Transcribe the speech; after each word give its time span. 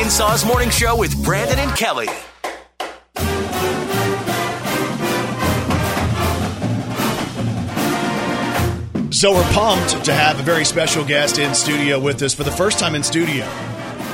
Arkansas's 0.00 0.46
morning 0.46 0.70
show 0.70 0.96
with 0.96 1.22
Brandon 1.22 1.58
and 1.58 1.76
Kelly. 1.76 2.06
So 9.12 9.34
we're 9.34 9.52
pumped 9.52 10.02
to 10.06 10.14
have 10.14 10.40
a 10.40 10.42
very 10.42 10.64
special 10.64 11.04
guest 11.04 11.38
in 11.38 11.54
studio 11.54 12.00
with 12.00 12.22
us 12.22 12.32
for 12.32 12.44
the 12.44 12.50
first 12.50 12.78
time 12.78 12.94
in 12.94 13.02
studio. 13.02 13.46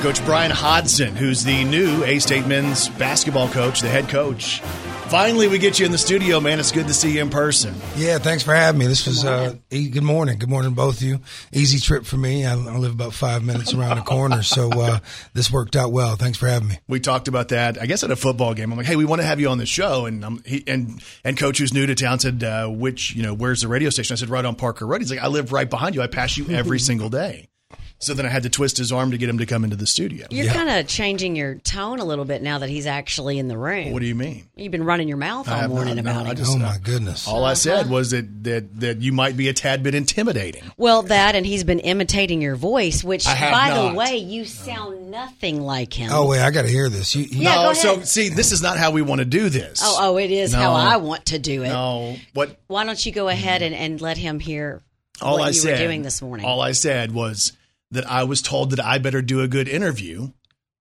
Coach 0.01 0.23
Bryan 0.25 0.51
Hodgson, 0.51 1.15
who's 1.15 1.45
the 1.45 1.63
new 1.63 2.03
A 2.03 2.19
State 2.19 2.45
men's 2.47 2.89
basketball 2.89 3.47
coach, 3.47 3.79
the 3.79 3.87
head 3.87 4.09
coach. 4.09 4.61
Finally, 5.09 5.47
we 5.47 5.57
get 5.57 5.79
you 5.79 5.85
in 5.85 5.93
the 5.93 5.97
studio, 5.97 6.41
man. 6.41 6.59
It's 6.59 6.73
good 6.73 6.87
to 6.87 6.93
see 6.93 7.13
you 7.13 7.21
in 7.21 7.29
person. 7.29 7.73
Yeah, 7.95 8.17
thanks 8.17 8.43
for 8.43 8.53
having 8.53 8.77
me. 8.79 8.87
This 8.87 9.07
was 9.07 9.23
uh, 9.23 9.55
e- 9.71 9.87
good 9.87 10.03
morning. 10.03 10.37
Good 10.37 10.49
morning, 10.49 10.73
both 10.73 10.97
of 10.97 11.03
you. 11.03 11.21
Easy 11.53 11.79
trip 11.79 12.05
for 12.05 12.17
me. 12.17 12.45
I, 12.45 12.51
I 12.51 12.77
live 12.77 12.91
about 12.91 13.13
five 13.13 13.41
minutes 13.41 13.73
around 13.73 13.95
the 13.95 14.03
corner, 14.03 14.43
so 14.43 14.69
uh, 14.69 14.99
this 15.33 15.49
worked 15.49 15.77
out 15.77 15.93
well. 15.93 16.17
Thanks 16.17 16.37
for 16.37 16.47
having 16.47 16.67
me. 16.67 16.79
We 16.89 16.99
talked 16.99 17.29
about 17.29 17.47
that, 17.49 17.81
I 17.81 17.85
guess, 17.85 18.03
at 18.03 18.11
a 18.11 18.17
football 18.17 18.53
game. 18.53 18.69
I'm 18.69 18.77
like, 18.77 18.85
hey, 18.85 18.97
we 18.97 19.05
want 19.05 19.21
to 19.21 19.25
have 19.25 19.39
you 19.39 19.47
on 19.47 19.59
the 19.59 19.65
show, 19.65 20.07
and 20.07 20.25
um, 20.25 20.43
he, 20.45 20.65
and 20.67 21.01
and 21.23 21.37
coach 21.37 21.59
who's 21.59 21.73
new 21.73 21.85
to 21.85 21.95
town 21.95 22.19
said, 22.19 22.43
uh, 22.43 22.67
which 22.67 23.15
you 23.15 23.23
know, 23.23 23.33
where's 23.33 23.61
the 23.61 23.69
radio 23.69 23.89
station? 23.89 24.13
I 24.13 24.17
said, 24.17 24.27
right 24.29 24.43
on 24.43 24.55
Parker 24.55 24.85
Road. 24.85 24.99
He's 24.99 25.09
like, 25.09 25.23
I 25.23 25.27
live 25.27 25.53
right 25.53 25.69
behind 25.69 25.95
you. 25.95 26.01
I 26.01 26.07
pass 26.07 26.35
you 26.35 26.49
every 26.49 26.79
single 26.81 27.09
day. 27.09 27.47
So 27.99 28.13
then 28.13 28.27
I 28.27 28.29
had 28.29 28.43
to 28.43 28.49
twist 28.49 28.77
his 28.77 28.91
arm 28.91 29.09
to 29.11 29.17
get 29.17 29.27
him 29.27 29.39
to 29.39 29.47
come 29.47 29.63
into 29.63 29.75
the 29.75 29.87
studio. 29.87 30.27
You're 30.29 30.53
kind 30.53 30.69
of 30.69 30.87
changing 30.87 31.35
your 31.35 31.55
tone 31.55 31.99
a 31.99 32.05
little 32.05 32.25
bit 32.25 32.43
now 32.43 32.59
that 32.59 32.69
he's 32.69 32.85
actually 32.85 33.39
in 33.39 33.47
the 33.47 33.57
room. 33.57 33.91
What 33.91 34.01
do 34.01 34.05
you 34.05 34.13
mean? 34.13 34.47
You've 34.55 34.71
been 34.71 34.83
running 34.83 35.07
your 35.07 35.17
mouth 35.17 35.49
all 35.49 35.67
morning 35.67 35.95
not, 35.95 36.05
no, 36.05 36.11
about 36.11 36.27
I 36.27 36.31
it. 36.31 36.35
just- 36.35 36.55
Oh 36.55 36.59
my 36.59 36.75
uh, 36.75 36.77
goodness! 36.81 37.27
All 37.27 37.43
I 37.43 37.55
said 37.55 37.85
uh-huh. 37.85 37.93
was 37.93 38.11
that, 38.11 38.43
that 38.43 38.79
that 38.79 39.01
you 39.01 39.11
might 39.13 39.35
be 39.35 39.47
a 39.49 39.53
tad 39.53 39.81
bit 39.81 39.95
intimidating. 39.95 40.63
well, 40.77 41.01
that 41.03 41.35
and 41.35 41.45
he's 41.45 41.63
been 41.63 41.79
imitating 41.79 42.41
your 42.41 42.55
voice, 42.55 43.03
which, 43.03 43.25
by 43.25 43.69
not. 43.69 43.89
the 43.89 43.97
way, 43.97 44.17
you 44.17 44.45
sound 44.45 45.09
nothing 45.09 45.61
like 45.61 45.91
him. 45.91 46.11
Oh 46.13 46.27
wait, 46.27 46.41
I 46.41 46.51
got 46.51 46.63
to 46.63 46.67
hear 46.67 46.89
this. 46.89 47.15
You, 47.15 47.23
you, 47.23 47.41
Yeah, 47.41 47.55
no, 47.55 47.63
go 47.69 47.73
so 47.73 48.01
see, 48.01 48.29
this 48.29 48.51
is 48.51 48.61
not 48.61 48.77
how 48.77 48.91
we 48.91 49.01
want 49.01 49.19
to 49.19 49.25
do 49.25 49.49
this. 49.49 49.81
oh, 49.83 49.97
oh, 49.99 50.17
it 50.17 50.29
is 50.31 50.53
how 50.53 50.73
I 50.73 50.97
want 50.97 51.25
to 51.27 51.39
do 51.39 51.63
it. 51.63 51.69
no. 51.69 52.15
What 52.33 52.59
Why 52.67 52.83
don't 52.83 53.03
you 53.03 53.11
go 53.11 53.27
ahead 53.27 53.63
and, 53.63 53.73
and 53.73 53.99
let 53.99 54.17
him 54.17 54.39
hear 54.39 54.83
all 55.21 55.37
what 55.39 55.45
I 55.45 55.47
you 55.47 55.53
said 55.53 55.79
were 55.79 55.85
doing 55.87 56.03
this 56.03 56.21
morning? 56.21 56.45
All 56.45 56.61
I 56.61 56.73
said 56.73 57.11
was 57.11 57.53
that 57.91 58.09
I 58.09 58.23
was 58.25 58.41
told 58.41 58.71
that 58.71 58.83
I 58.83 58.97
better 58.97 59.21
do 59.21 59.41
a 59.41 59.47
good 59.47 59.67
interview, 59.67 60.29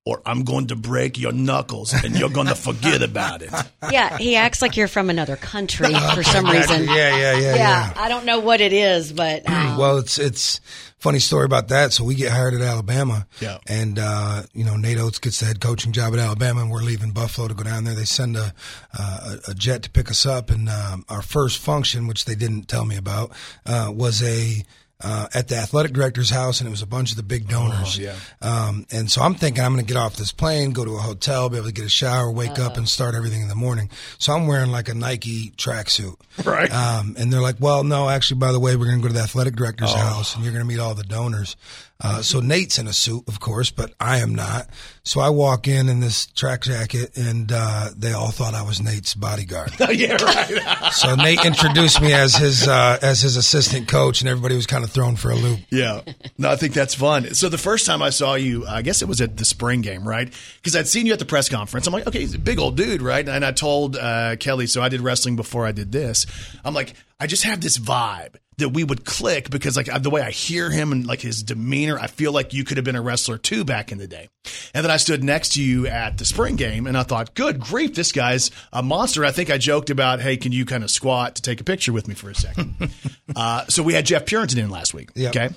or 0.05 0.23
I'm 0.25 0.45
going 0.45 0.69
to 0.69 0.77
break 0.77 1.19
your 1.19 1.33
knuckles 1.33 1.93
and 1.93 2.17
you're 2.17 2.31
going 2.31 2.47
to 2.55 2.55
forget 2.55 3.03
about 3.03 3.43
it. 3.43 3.51
yeah, 3.91 4.17
he 4.19 4.37
acts 4.37 4.63
like 4.63 4.77
you're 4.77 4.87
from 4.89 5.11
another 5.11 5.37
country 5.37 5.93
for 6.15 6.23
some 6.23 6.47
reason. 6.51 6.85
yeah, 6.85 6.95
yeah, 6.95 7.17
yeah, 7.17 7.39
Yeah, 7.41 7.55
yeah. 7.57 7.93
I 7.97 8.09
don't 8.09 8.25
know 8.25 8.39
what 8.41 8.61
it 8.61 8.73
is, 8.73 9.13
but 9.13 9.49
um, 9.51 9.77
Well, 9.77 9.99
it's 9.99 10.19
it's 10.19 10.61
funny 10.99 11.19
story 11.19 11.45
about 11.45 11.69
that. 11.69 11.93
So 11.93 12.05
we 12.05 12.15
get 12.15 12.31
hired 12.33 12.55
at 12.55 12.61
Alabama, 12.61 13.27
Yeah. 13.41 13.59
and 13.69 13.99
uh, 13.99 14.43
you 14.53 14.65
know 14.65 14.77
Nate 14.77 14.99
Oats 14.99 15.19
gets 15.19 15.41
the 15.41 15.47
head 15.47 15.61
coaching 15.61 15.91
job 15.93 16.13
at 16.15 16.21
Alabama, 16.21 16.61
and 16.63 16.71
we're 16.71 16.83
leaving 16.83 17.11
Buffalo 17.11 17.49
to 17.49 17.55
go 17.55 17.65
down 17.65 17.83
there. 17.85 17.95
They 17.95 18.05
send 18.05 18.37
a 18.37 18.55
uh, 18.97 19.37
a, 19.49 19.51
a 19.51 19.55
jet 19.55 19.83
to 19.85 19.91
pick 19.91 20.09
us 20.11 20.25
up, 20.25 20.51
and 20.51 20.69
um, 20.69 21.05
our 21.09 21.23
first 21.23 21.59
function, 21.59 22.07
which 22.07 22.25
they 22.27 22.35
didn't 22.37 22.69
tell 22.69 22.85
me 22.85 22.97
about, 22.97 23.33
uh, 23.67 23.91
was 23.95 24.23
a 24.23 24.63
uh, 25.03 25.29
at 25.35 25.49
the 25.49 25.57
athletic 25.57 25.93
director's 25.93 26.31
house, 26.31 26.61
and 26.61 26.67
it 26.69 26.71
was 26.71 26.81
a 26.83 26.87
bunch 26.87 27.11
of 27.11 27.17
the 27.19 27.23
big 27.23 27.49
donors. 27.49 27.99
yeah. 27.99 28.15
Um, 28.41 28.87
and 28.91 29.11
so 29.11 29.21
I'm 29.21 29.35
thinking 29.35 29.63
I'm 29.63 29.75
going 29.75 29.85
to 29.85 29.93
get 29.93 29.99
off 29.99 30.17
this 30.17 30.33
plane, 30.33 30.73
go 30.73 30.85
to 30.87 30.95
a 30.97 31.01
hotel, 31.01 31.49
be 31.51 31.57
able 31.59 31.67
to 31.67 31.73
get 31.73 31.85
a 31.85 31.89
shower, 31.91 32.31
wake 32.33 32.59
up, 32.59 32.77
and 32.79 32.89
start 32.89 33.15
everything 33.15 33.43
in 33.43 33.49
the 33.49 33.55
morning. 33.55 33.91
So 34.19 34.33
I'm 34.33 34.47
wearing 34.47 34.71
like 34.71 34.89
a 34.89 34.95
Nike 34.95 35.51
tracksuit. 35.51 36.17
Right. 36.45 36.73
Um, 36.73 37.15
and 37.19 37.31
they're 37.33 37.43
like, 37.43 37.57
well, 37.61 37.85
no, 37.85 38.09
actually, 38.09 38.39
by 38.39 38.53
the 38.53 38.61
way, 38.61 38.75
we're 38.77 38.87
going 38.87 38.97
to 38.99 39.03
go 39.03 39.09
to 39.09 39.15
the 39.15 39.21
athletic 39.21 39.55
director's 39.57 39.93
Oh. 39.93 39.97
house 39.99 40.35
and 40.35 40.43
you're 40.45 40.53
going 40.53 40.65
to 40.65 40.69
meet 40.69 40.81
all 40.81 40.95
the 40.95 41.05
donors. 41.05 41.57
Uh, 42.01 42.21
so 42.21 42.41
Nate's 42.41 42.79
in 42.79 42.87
a 42.87 42.93
suit, 42.93 43.25
of 43.27 43.41
course, 43.41 43.71
but 43.71 43.93
I 43.99 44.19
am 44.19 44.35
not. 44.35 44.69
So 45.03 45.21
I 45.21 45.31
walk 45.31 45.67
in 45.67 45.89
in 45.89 46.01
this 46.01 46.27
track 46.27 46.63
jacket 46.63 47.17
and, 47.17 47.51
uh, 47.53 47.89
they 47.97 48.13
all 48.13 48.31
thought 48.31 48.55
I 48.55 48.63
was 48.63 48.83
Nate's 48.83 49.15
bodyguard. 49.15 49.73
yeah, 49.91 50.17
right. 50.23 50.93
so 50.93 51.15
Nate 51.15 51.45
introduced 51.45 52.03
me 52.03 52.13
as 52.13 52.35
his, 52.37 52.69
uh, 52.69 52.99
as 53.01 53.23
his 53.23 53.37
assistant 53.37 53.89
coach 53.89 54.21
and 54.21 54.29
everybody 54.29 54.57
was 54.57 54.67
kind 54.67 54.85
of 54.85 54.91
thrown 54.91 55.17
for 55.17 55.31
a 55.31 55.35
loop. 55.37 55.61
Yeah. 55.71 56.03
No, 56.37 56.51
I 56.51 56.57
think 56.57 56.75
that's 56.75 56.95
fun. 56.95 57.33
So 57.35 57.49
the 57.49 57.59
first 57.59 57.87
time 57.87 58.03
I 58.03 58.11
saw 58.11 58.35
you, 58.35 58.67
I 58.67 58.83
guess 58.83 59.01
it 59.01 59.09
was 59.09 59.23
at 59.23 59.39
the 59.39 59.47
spring 59.47 59.81
game, 59.81 60.07
right? 60.07 60.31
Because 60.57 60.77
I'd 60.77 60.89
seen 60.89 61.07
you 61.07 61.15
at 61.15 61.19
the 61.19 61.25
press 61.25 61.49
conference. 61.49 61.87
I'm 61.87 61.95
like, 61.95 62.07
okay, 62.07 62.21
he's 62.21 62.35
a 62.35 62.39
big 62.39 62.59
old 62.59 62.77
dude, 62.77 63.01
right? 63.01 63.27
And 63.27 63.45
I 63.45 63.53
told 63.53 63.97
uh, 63.97 64.37
Kelly, 64.37 64.67
so 64.67 64.83
I 64.83 64.91
did 64.91 65.01
wrestling 65.01 65.37
before 65.37 65.67
I 65.67 65.73
did 65.73 65.93
this. 65.93 66.27
I'm 66.63 66.75
like, 66.75 66.93
I 67.19 67.27
just 67.27 67.45
have 67.45 67.63
this 67.63 67.79
vibe 67.79 68.35
that 68.59 68.71
we 68.71 68.85
would 68.85 69.05
click 69.05 69.51
because 69.51 69.77
like 69.77 69.91
the 70.03 70.09
way 70.09 70.23
I 70.23 70.31
hear 70.31 70.71
him 70.71 70.93
and 70.93 71.07
like 71.07 71.21
his 71.21 71.43
demeanor, 71.43 71.99
I 71.99 72.07
feel 72.07 72.33
like 72.33 72.55
you 72.55 72.65
could 72.65 72.79
have 72.79 72.85
been 72.85 72.97
a 72.97 73.03
wrestler 73.03 73.37
too 73.37 73.65
back 73.65 73.93
in 73.93 73.99
the 73.99 74.07
day. 74.07 74.29
And 74.73 74.83
then 74.83 74.91
I 74.91 74.97
stood 74.97 75.23
next 75.23 75.55
to 75.55 75.63
you 75.63 75.87
at 75.87 76.17
the 76.17 76.25
spring 76.25 76.57
game 76.57 76.87
and 76.87 76.97
I 76.97 77.03
thought, 77.03 77.35
good 77.35 77.61
grief, 77.61 77.95
this 77.95 78.13
guy's 78.13 78.51
a 78.73 78.83
monster. 78.83 79.25
I 79.25 79.31
think 79.31 79.51
I 79.51 79.59
joked 79.59 79.91
about, 79.91 80.21
hey, 80.21 80.39
can 80.39 80.53
you 80.53 80.65
kind 80.65 80.83
of 80.85 80.91
squat 80.91 81.37
to 81.37 81.43
take 81.43 81.61
a 81.61 81.65
picture 81.65 81.93
with 81.93 82.09
me 82.09 82.15
for 82.15 82.31
a 82.31 82.35
second? 82.35 82.91
uh, 83.37 83.67
so 83.67 83.83
we 83.83 83.93
had 83.93 84.07
Jeff 84.07 84.25
Purinton 84.25 84.59
in 84.59 84.71
last 84.71 84.95
week. 84.95 85.11
Yep. 85.15 85.37
Okay. 85.37 85.55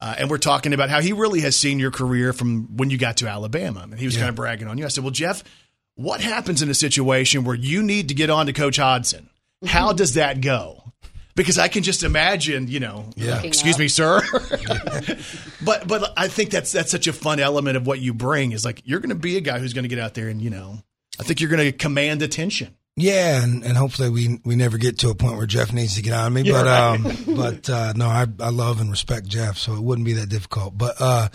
Uh, 0.00 0.14
and 0.18 0.30
we're 0.30 0.38
talking 0.38 0.72
about 0.72 0.88
how 0.90 1.00
he 1.00 1.12
really 1.12 1.42
has 1.42 1.54
seen 1.54 1.78
your 1.78 1.90
career 1.90 2.32
from 2.32 2.76
when 2.76 2.90
you 2.90 2.98
got 2.98 3.18
to 3.18 3.28
Alabama. 3.28 3.80
And 3.82 3.98
he 3.98 4.06
was 4.06 4.16
kind 4.16 4.30
of 4.30 4.34
bragging 4.34 4.66
on 4.66 4.78
you. 4.78 4.86
I 4.86 4.88
said, 4.88 5.04
Well, 5.04 5.10
Jeff, 5.10 5.44
what 5.94 6.22
happens 6.22 6.62
in 6.62 6.70
a 6.70 6.74
situation 6.74 7.44
where 7.44 7.54
you 7.54 7.82
need 7.82 8.08
to 8.08 8.14
get 8.14 8.30
on 8.30 8.46
to 8.46 8.54
Coach 8.54 8.78
Hodgson? 8.78 9.28
How 9.66 9.92
does 9.92 10.14
that 10.14 10.40
go? 10.40 10.82
Because 11.34 11.58
I 11.58 11.68
can 11.68 11.82
just 11.82 12.02
imagine, 12.02 12.66
you 12.68 12.80
know, 12.80 13.10
Yeah. 13.16 13.40
excuse 13.42 13.78
me, 13.78 13.88
sir. 13.88 14.20
but 15.64 15.86
but 15.86 16.12
I 16.16 16.28
think 16.28 16.50
that's 16.50 16.72
that's 16.72 16.90
such 16.90 17.06
a 17.06 17.12
fun 17.12 17.40
element 17.40 17.76
of 17.76 17.86
what 17.86 18.00
you 18.00 18.12
bring 18.14 18.52
is 18.52 18.64
like 18.64 18.82
you're 18.84 19.00
going 19.00 19.10
to 19.10 19.14
be 19.14 19.36
a 19.36 19.40
guy 19.40 19.58
who's 19.58 19.72
going 19.72 19.84
to 19.84 19.88
get 19.88 19.98
out 19.98 20.14
there 20.14 20.28
and 20.28 20.40
you 20.42 20.50
know, 20.50 20.82
I 21.18 21.22
think 21.22 21.40
you're 21.40 21.50
going 21.50 21.64
to 21.64 21.72
command 21.72 22.22
attention. 22.22 22.74
Yeah, 23.00 23.42
and, 23.42 23.64
and 23.64 23.76
hopefully 23.76 24.10
we 24.10 24.40
we 24.44 24.56
never 24.56 24.76
get 24.76 24.98
to 24.98 25.08
a 25.08 25.14
point 25.14 25.38
where 25.38 25.46
Jeff 25.46 25.72
needs 25.72 25.94
to 25.96 26.02
get 26.02 26.12
on 26.12 26.34
me. 26.34 26.42
Yeah, 26.42 26.52
but 26.52 26.66
right. 26.66 26.94
um, 26.94 27.34
but 27.36 27.70
uh, 27.70 27.92
no, 27.96 28.06
I 28.06 28.26
I 28.38 28.50
love 28.50 28.80
and 28.80 28.90
respect 28.90 29.26
Jeff, 29.26 29.56
so 29.56 29.74
it 29.74 29.80
wouldn't 29.80 30.04
be 30.04 30.12
that 30.14 30.28
difficult. 30.28 30.76
But 30.76 30.96
uh, 31.00 31.28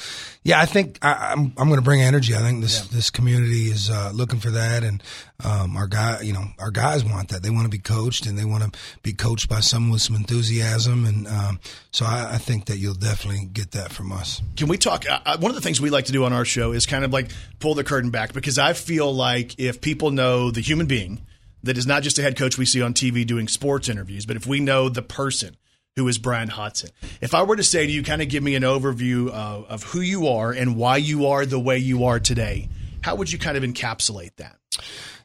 yeah, 0.44 0.60
I 0.60 0.68
think 0.68 1.00
I, 1.02 1.32
I'm 1.32 1.54
I'm 1.58 1.68
going 1.68 1.80
to 1.80 1.82
bring 1.82 2.02
energy. 2.02 2.36
I 2.36 2.40
think 2.40 2.62
this 2.62 2.82
this 2.88 3.10
community 3.10 3.66
is 3.66 3.90
uh, 3.90 4.12
looking 4.14 4.40
for 4.40 4.52
that, 4.52 4.84
and 4.84 5.02
um, 5.44 5.76
our 5.76 5.88
guy, 5.88 6.22
you 6.22 6.34
know, 6.34 6.46
our 6.60 6.70
guys 6.70 7.04
want 7.04 7.30
that. 7.30 7.42
They 7.42 7.50
want 7.50 7.64
to 7.64 7.70
be 7.70 7.80
coached, 7.80 8.28
and 8.28 8.38
they 8.38 8.46
want 8.46 8.64
to 8.64 8.80
be 9.02 9.14
coached 9.14 9.50
by 9.50 9.60
someone 9.62 9.92
with 9.92 10.04
some 10.04 10.16
enthusiasm, 10.16 11.06
and 11.06 11.28
um, 11.28 11.60
so 11.92 12.06
I, 12.06 12.34
I 12.34 12.38
think 12.38 12.66
that 12.66 12.78
you'll 12.78 12.94
definitely 12.94 13.46
get 13.46 13.72
that 13.72 13.92
from 13.92 14.12
us. 14.12 14.42
Can 14.56 14.68
we 14.68 14.78
talk? 14.78 15.10
Uh, 15.10 15.20
uh, 15.26 15.38
one 15.40 15.50
of 15.50 15.56
the 15.56 15.62
things 15.62 15.82
we 15.82 15.90
like 15.90 16.06
to 16.06 16.12
do 16.12 16.26
on 16.26 16.34
our 16.34 16.46
show 16.46 16.74
is 16.74 16.86
kind 16.86 17.04
of 17.04 17.12
like 17.12 17.32
pull 17.60 17.74
the 17.74 17.84
curtain 17.84 18.12
back 18.12 18.34
because 18.34 18.60
I 18.60 18.74
feel 18.74 19.12
like 19.12 19.60
if 19.60 19.82
people 19.82 20.12
know 20.12 20.52
the 20.52 20.62
human 20.62 20.86
being 20.86 21.22
that 21.66 21.78
is 21.78 21.86
not 21.86 22.04
just 22.04 22.18
a 22.20 22.22
head 22.22 22.38
coach 22.38 22.58
we 22.58 22.66
see 22.66 22.82
on 22.82 22.94
TV 22.94 23.26
doing 23.26 23.48
sports 23.48 23.90
interviews, 23.90 24.26
but 24.26 24.36
if 24.36 24.48
we 24.48 24.60
know 24.60 24.90
the 24.90 25.02
person 25.02 25.58
who 25.96 26.08
is 26.08 26.18
Bryan 26.18 26.50
Hodgson, 26.50 26.90
if 27.22 27.34
I 27.34 27.44
were 27.44 27.56
to 27.56 27.64
say 27.64 27.86
to 27.86 27.92
you, 27.92 28.04
kind 28.04 28.22
of 28.22 28.30
give 28.30 28.44
me 28.44 28.56
an 28.56 28.64
overview 28.64 29.30
of, 29.30 29.66
of 29.66 29.84
who 29.84 30.02
you 30.02 30.28
are 30.28 30.52
and 30.52 30.76
why 30.76 30.98
you 30.98 31.28
are 31.28 31.46
the 31.46 31.60
way 31.60 31.78
you 31.78 32.06
are 32.06 32.20
today, 32.20 32.70
how 33.02 33.16
would 33.16 33.32
you 33.32 33.40
kind 33.40 33.58
of 33.58 33.64
encapsulate 33.64 34.36
that? 34.38 34.58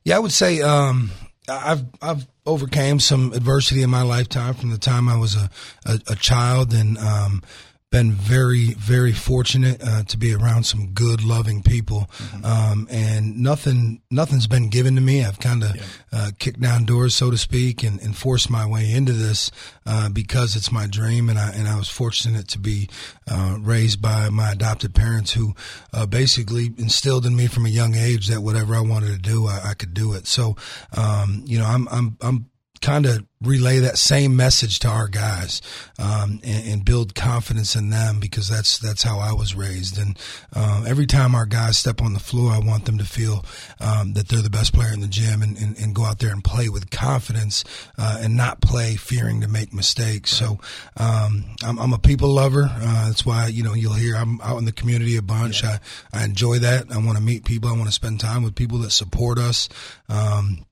Yeah, 0.05 0.17
I 0.17 0.19
would 0.19 0.33
say 0.33 0.61
um, 0.61 1.11
I've 1.49 1.85
I've 2.01 2.27
overcame 2.47 3.01
some 3.01 3.33
adversity 3.33 3.83
in 3.83 3.91
my 3.91 4.03
lifetime 4.03 4.55
from 4.55 4.71
the 4.71 4.79
time 4.79 5.09
I 5.09 5.17
was 5.17 5.37
a 5.37 5.51
a, 5.85 6.01
a 6.09 6.17
child, 6.17 6.73
and 6.73 6.97
um, 6.99 7.43
been 7.91 8.13
very 8.13 8.75
very 8.75 9.13
fortunate 9.13 9.83
uh, 9.85 10.05
to 10.05 10.17
be 10.17 10.33
around 10.33 10.65
some 10.65 10.93
good, 10.93 11.25
loving 11.25 11.61
people. 11.63 12.09
Um, 12.45 12.87
and 12.91 13.39
nothing 13.41 14.01
nothing's 14.11 14.47
been 14.47 14.71
given 14.71 14.95
to 14.95 15.01
me. 15.01 15.25
I've 15.25 15.41
kind 15.41 15.65
of 15.65 16.01
uh, 16.13 16.31
kicked 16.39 16.61
down 16.61 16.85
doors, 16.85 17.15
so 17.15 17.31
to 17.31 17.39
speak, 17.39 17.83
and, 17.83 18.01
and 18.01 18.17
forced 18.17 18.49
my 18.49 18.65
way 18.65 18.93
into 18.93 19.13
this 19.13 19.51
uh, 19.87 20.09
because 20.09 20.55
it's 20.55 20.71
my 20.71 20.87
dream, 20.87 21.29
and 21.29 21.39
I 21.39 21.51
and 21.51 21.67
I 21.67 21.77
was 21.77 21.89
fortunate 21.89 22.47
to 22.49 22.59
be 22.59 22.89
uh, 23.29 23.57
raised 23.59 24.01
by 24.01 24.29
my 24.31 24.53
adopted 24.53 24.95
parents 24.95 25.33
who 25.33 25.55
uh, 25.93 26.07
basically 26.07 26.67
instilled 26.79 27.27
in 27.27 27.35
me 27.35 27.49
from 27.49 27.67
a 27.67 27.71
young 27.71 27.97
age 27.97 28.29
that 28.29 28.41
whatever 28.41 28.75
I 28.75 28.81
wanted 28.81 29.09
to 29.09 29.19
do, 29.19 29.49
I, 29.49 29.71
I 29.71 29.75
could 29.75 29.95
do 29.95 30.13
it. 30.13 30.29
So, 30.29 30.57
um, 30.97 31.43
you 31.45 31.59
know, 31.59 31.67
I'm 31.67 31.89
I'm 31.89 32.17
I'm 32.21 32.50
kind 32.81 33.05
of 33.05 33.27
relay 33.43 33.79
that 33.79 33.97
same 33.97 34.37
message 34.37 34.79
to 34.81 34.89
our 34.89 35.09
guys 35.09 35.63
um, 35.99 36.41
and, 36.45 36.69
and 36.69 36.85
build 36.85 37.15
confidence 37.15 37.75
in 37.75 37.89
them 37.89 38.21
because 38.21 38.49
that's 38.49 38.79
that's 38.79 39.03
how 39.03 39.19
I 39.19 39.33
was 39.33 39.55
raised. 39.55 39.99
And 39.99 40.19
uh, 40.55 40.85
every 40.87 41.07
time 41.07 41.35
our 41.35 41.47
guys 41.47 41.79
step 41.79 42.03
on 42.03 42.13
the 42.13 42.21
floor, 42.21 42.53
I 42.53 42.59
want 42.59 42.85
them 42.85 42.99
to 42.99 43.05
feel 43.05 43.45
um, 43.81 44.13
that 44.15 44.29
they're 44.29 44.43
the 44.43 44.51
best 44.51 44.75
player 44.75 44.93
in 44.93 45.01
the 45.01 45.09
gym 45.09 45.43
and, 45.43 45.57
and, 45.57 45.79
and 45.79 45.95
go 45.95 46.05
out 46.05 46.19
there 46.19 46.33
and 46.33 46.45
play 46.45 46.69
with 46.69 46.91
confidence 46.91 47.65
uh, 47.99 48.19
and 48.21 48.37
not 48.37 48.61
play 48.61 48.97
fearing 48.97 49.41
to 49.41 49.49
make 49.49 49.73
mistakes. 49.73 50.31
So 50.31 50.59
um, 50.97 51.45
I'm, 51.65 51.79
I'm 51.79 51.93
a 51.93 51.99
people 51.99 52.29
lover. 52.29 52.71
Uh, 52.71 53.07
that's 53.07 53.25
why 53.25 53.47
you 53.49 53.63
know 53.63 53.75
you'll 53.75 53.95
hear 53.95 54.17
I'm 54.17 54.41
out 54.43 54.59
in 54.59 54.65
the 54.65 54.73
community 54.73 55.17
a 55.17 55.23
bunch. 55.23 55.65
I, 55.65 55.81
I 56.13 56.25
enjoy 56.25 56.59
that. 56.59 56.93
I 56.93 56.99
want 56.99 57.17
to 57.17 57.25
meet 57.25 57.45
people. 57.45 57.71
I 57.71 57.73
want 57.73 57.87
to 57.87 57.93
spend 57.93 58.21
time 58.21 58.43
with 58.43 58.55
people 58.55 58.79
that 58.79 58.91
support 58.91 59.39
us. 59.39 59.69
Um, 60.09 60.67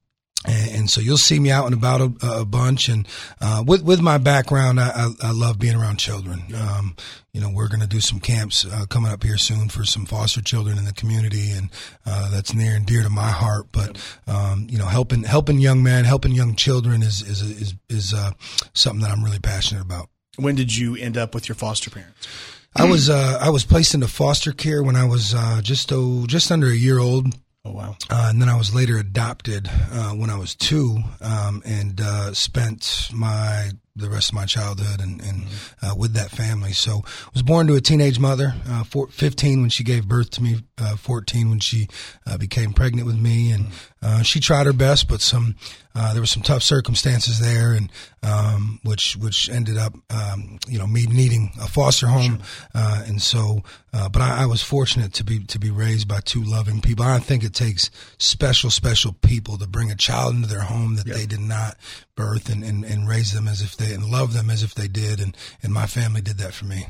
And, 0.47 0.89
so 0.89 1.01
you'll 1.01 1.19
see 1.19 1.39
me 1.39 1.51
out 1.51 1.67
and 1.67 1.75
about 1.75 2.01
a, 2.01 2.41
a 2.41 2.45
bunch. 2.45 2.89
And 2.89 3.07
uh, 3.41 3.63
with 3.67 3.83
with 3.83 4.01
my 4.01 4.19
background, 4.19 4.81
I, 4.81 4.89
I, 4.89 5.09
I 5.25 5.31
love 5.33 5.59
being 5.59 5.75
around 5.75 5.99
children. 5.99 6.43
Um, 6.55 6.97
you 7.33 7.41
know, 7.41 7.51
we're 7.51 7.69
going 7.69 7.81
to 7.81 7.87
do 7.87 8.01
some 8.01 8.21
camps 8.21 8.65
uh, 8.65 8.87
coming 8.89 9.13
up 9.13 9.23
here 9.23 9.37
soon 9.37 9.69
for 9.69 9.85
some 9.85 10.07
foster 10.07 10.41
children 10.41 10.79
in 10.79 10.85
the 10.85 10.93
community, 10.93 11.51
and 11.51 11.71
uh, 12.07 12.31
that's 12.31 12.55
near 12.55 12.75
and 12.75 12.87
dear 12.87 13.03
to 13.03 13.11
my 13.11 13.31
heart. 13.31 13.67
But 13.73 13.99
um, 14.27 14.67
you 14.71 14.79
know, 14.79 14.87
helping 14.87 15.25
helping 15.25 15.59
young 15.59 15.83
men, 15.83 16.05
helping 16.05 16.33
young 16.33 16.55
children 16.55 17.03
is 17.03 17.21
is 17.21 17.43
is, 17.43 17.75
is 17.89 18.15
uh, 18.15 18.31
something 18.73 19.03
that 19.03 19.11
I'm 19.11 19.25
really 19.25 19.41
passionate 19.41 19.83
about. 19.83 20.09
When 20.37 20.55
did 20.55 20.75
you 20.75 20.97
end 20.97 21.19
up 21.19 21.35
with 21.35 21.49
your 21.49 21.57
foster 21.57 21.91
parents? 21.91 22.29
I 22.77 22.85
was 22.85 23.11
uh, 23.11 23.39
I 23.41 23.51
was 23.51 23.65
placed 23.65 23.95
into 23.95 24.09
foster 24.09 24.53
care 24.53 24.83
when 24.83 24.97
I 24.97 25.05
was 25.05 25.35
uh, 25.35 25.61
just 25.63 25.93
oh, 25.93 26.27
just 26.27 26.53
under 26.53 26.69
a 26.69 26.77
year 26.77 26.99
old. 26.99 27.35
Oh 27.69 27.73
wow! 27.73 27.97
Uh, 28.09 28.29
and 28.31 28.41
then 28.41 28.49
I 28.49 28.57
was 28.57 28.75
later 28.75 28.97
adopted 28.97 29.69
uh, 29.93 30.13
when 30.13 30.31
I 30.31 30.39
was 30.39 30.55
two, 30.55 30.99
um, 31.21 31.63
and 31.67 32.01
uh, 32.01 32.33
spent 32.33 33.11
my 33.13 33.71
the 33.99 34.09
rest 34.09 34.31
of 34.31 34.35
my 34.35 34.47
childhood 34.47 35.01
and, 35.01 35.21
and 35.21 35.45
uh, 35.83 35.95
with 35.97 36.13
that 36.15 36.31
family. 36.31 36.73
So 36.73 37.03
I 37.05 37.31
was 37.33 37.43
born 37.43 37.67
to 37.67 37.75
a 37.75 37.81
teenage 37.81 38.19
mother, 38.19 38.55
uh, 38.69 38.85
four, 38.85 39.09
15 39.09 39.61
when 39.61 39.71
she 39.71 39.85
gave 39.85 40.07
birth 40.07 40.31
to 40.31 40.43
me, 40.43 40.63
uh, 40.79 40.97
14 40.97 41.51
when 41.51 41.61
she 41.61 41.89
uh, 42.27 42.39
became 42.39 42.73
pregnant 42.73 43.07
with 43.07 43.19
me, 43.19 43.51
and 43.51 43.67
uh, 44.03 44.23
she 44.23 44.41
tried 44.41 44.67
her 44.67 44.73
best, 44.73 45.09
but 45.09 45.21
some 45.21 45.57
uh, 45.95 46.13
there 46.13 46.23
were 46.23 46.27
some 46.27 46.45
tough 46.45 46.63
circumstances 46.63 47.41
there, 47.41 47.73
and 47.73 47.91
um, 48.23 48.79
which 48.85 49.17
which 49.17 49.49
ended 49.51 49.77
up 49.77 49.93
um, 50.11 50.59
you 50.69 50.79
know 50.79 50.87
me 50.87 51.07
needing 51.07 51.51
a 51.61 51.67
foster 51.67 52.07
home, 52.07 52.39
sure. 52.39 52.83
and 53.07 53.21
so. 53.21 53.63
but 53.91 54.23
I, 54.23 54.43
I, 54.43 54.47
was 54.47 54.63
fortunate 54.63 55.13
to 55.15 55.25
be 55.25 55.41
to 55.41 55.59
be 55.59 55.73
raised 55.73 56.07
by 56.07 56.21
two 56.21 56.45
loving 56.45 56.81
people. 56.81 57.05
I 57.05 57.19
think 57.19 57.43
it 57.43 57.53
takes 57.53 57.91
special 58.19 58.71
special 58.71 59.13
people 59.13 59.59
to 59.59 59.67
bring 59.67 59.91
a 59.91 59.97
child 59.97 60.37
into 60.37 60.47
their 60.47 60.61
home 60.61 60.95
that 60.97 61.07
yep. 61.09 61.17
they 61.17 61.27
did 61.27 61.41
not 61.41 61.77
birth 62.19 62.49
and, 62.49 62.65
and, 62.65 62.85
and 62.85 63.09
raise 63.09 63.33
them 63.33 63.47
as 63.47 63.63
if 63.63 63.77
they 63.77 63.88
and 63.93 64.11
love 64.11 64.33
them 64.33 64.51
as 64.51 64.63
if 64.63 64.75
they 64.75 64.89
did, 64.89 65.21
and 65.21 65.37
and 65.63 65.73
my 65.73 65.87
family 65.87 66.21
did 66.21 66.39
that 66.39 66.55
for 66.55 66.65
me. 66.65 66.87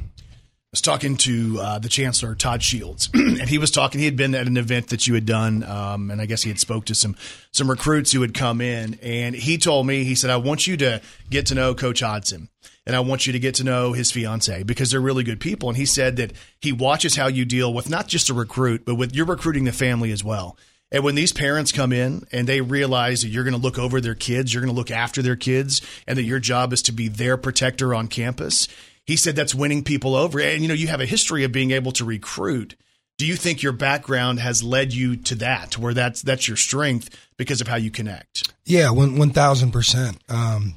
I 0.68 0.72
was 0.72 0.82
talking 0.82 1.16
to 1.18 1.58
uh, 1.58 1.78
the 1.78 1.88
chancellor 1.88 2.34
Todd 2.34 2.62
Shields, 2.62 3.08
and 3.14 3.48
he 3.48 3.56
was 3.56 3.70
talking. 3.70 4.00
He 4.00 4.04
had 4.04 4.16
been 4.16 4.34
at 4.34 4.46
an 4.46 4.58
event 4.58 4.88
that 4.88 5.06
you 5.06 5.14
had 5.14 5.24
done, 5.24 5.62
um, 5.62 6.10
and 6.10 6.20
I 6.20 6.26
guess 6.26 6.42
he 6.42 6.50
had 6.50 6.58
spoke 6.58 6.84
to 6.86 6.94
some 6.94 7.16
some 7.52 7.70
recruits 7.70 8.12
who 8.12 8.20
had 8.20 8.34
come 8.34 8.60
in. 8.60 8.98
And 9.02 9.34
he 9.34 9.56
told 9.56 9.86
me, 9.86 10.04
he 10.04 10.14
said, 10.14 10.28
"I 10.28 10.36
want 10.36 10.66
you 10.66 10.76
to 10.76 11.00
get 11.30 11.46
to 11.46 11.54
know 11.54 11.74
Coach 11.74 12.00
Hodgson, 12.00 12.50
and 12.84 12.94
I 12.94 13.00
want 13.00 13.26
you 13.26 13.32
to 13.32 13.38
get 13.38 13.54
to 13.54 13.64
know 13.64 13.94
his 13.94 14.12
fiance 14.12 14.62
because 14.64 14.90
they're 14.90 15.00
really 15.00 15.24
good 15.24 15.40
people." 15.40 15.70
And 15.70 15.78
he 15.78 15.86
said 15.86 16.16
that 16.16 16.34
he 16.60 16.72
watches 16.72 17.16
how 17.16 17.28
you 17.28 17.46
deal 17.46 17.72
with 17.72 17.88
not 17.88 18.06
just 18.06 18.28
a 18.28 18.34
recruit, 18.34 18.84
but 18.84 18.96
with 18.96 19.16
you're 19.16 19.24
recruiting 19.24 19.64
the 19.64 19.72
family 19.72 20.12
as 20.12 20.22
well. 20.22 20.58
And 20.90 21.04
when 21.04 21.14
these 21.14 21.32
parents 21.32 21.72
come 21.72 21.92
in 21.92 22.26
and 22.32 22.46
they 22.46 22.60
realize 22.60 23.22
that 23.22 23.28
you're 23.28 23.44
going 23.44 23.54
to 23.54 23.60
look 23.60 23.78
over 23.78 24.00
their 24.00 24.14
kids, 24.14 24.52
you're 24.52 24.62
going 24.62 24.74
to 24.74 24.78
look 24.78 24.90
after 24.90 25.20
their 25.20 25.36
kids, 25.36 25.82
and 26.06 26.16
that 26.16 26.22
your 26.22 26.38
job 26.38 26.72
is 26.72 26.82
to 26.82 26.92
be 26.92 27.08
their 27.08 27.36
protector 27.36 27.94
on 27.94 28.08
campus, 28.08 28.68
he 29.06 29.16
said 29.16 29.36
that's 29.36 29.54
winning 29.54 29.84
people 29.84 30.14
over. 30.14 30.40
And 30.40 30.62
you 30.62 30.68
know, 30.68 30.74
you 30.74 30.88
have 30.88 31.00
a 31.00 31.06
history 31.06 31.44
of 31.44 31.52
being 31.52 31.72
able 31.72 31.92
to 31.92 32.04
recruit. 32.04 32.74
Do 33.18 33.26
you 33.26 33.36
think 33.36 33.62
your 33.62 33.72
background 33.72 34.38
has 34.38 34.62
led 34.62 34.94
you 34.94 35.16
to 35.16 35.34
that, 35.36 35.76
where 35.76 35.92
that's 35.92 36.22
that's 36.22 36.46
your 36.46 36.56
strength 36.56 37.10
because 37.36 37.60
of 37.60 37.68
how 37.68 37.76
you 37.76 37.90
connect? 37.90 38.52
Yeah, 38.64 38.90
one 38.90 39.18
one 39.18 39.30
thousand 39.30 39.72
percent. 39.72 40.18
Um, 40.28 40.76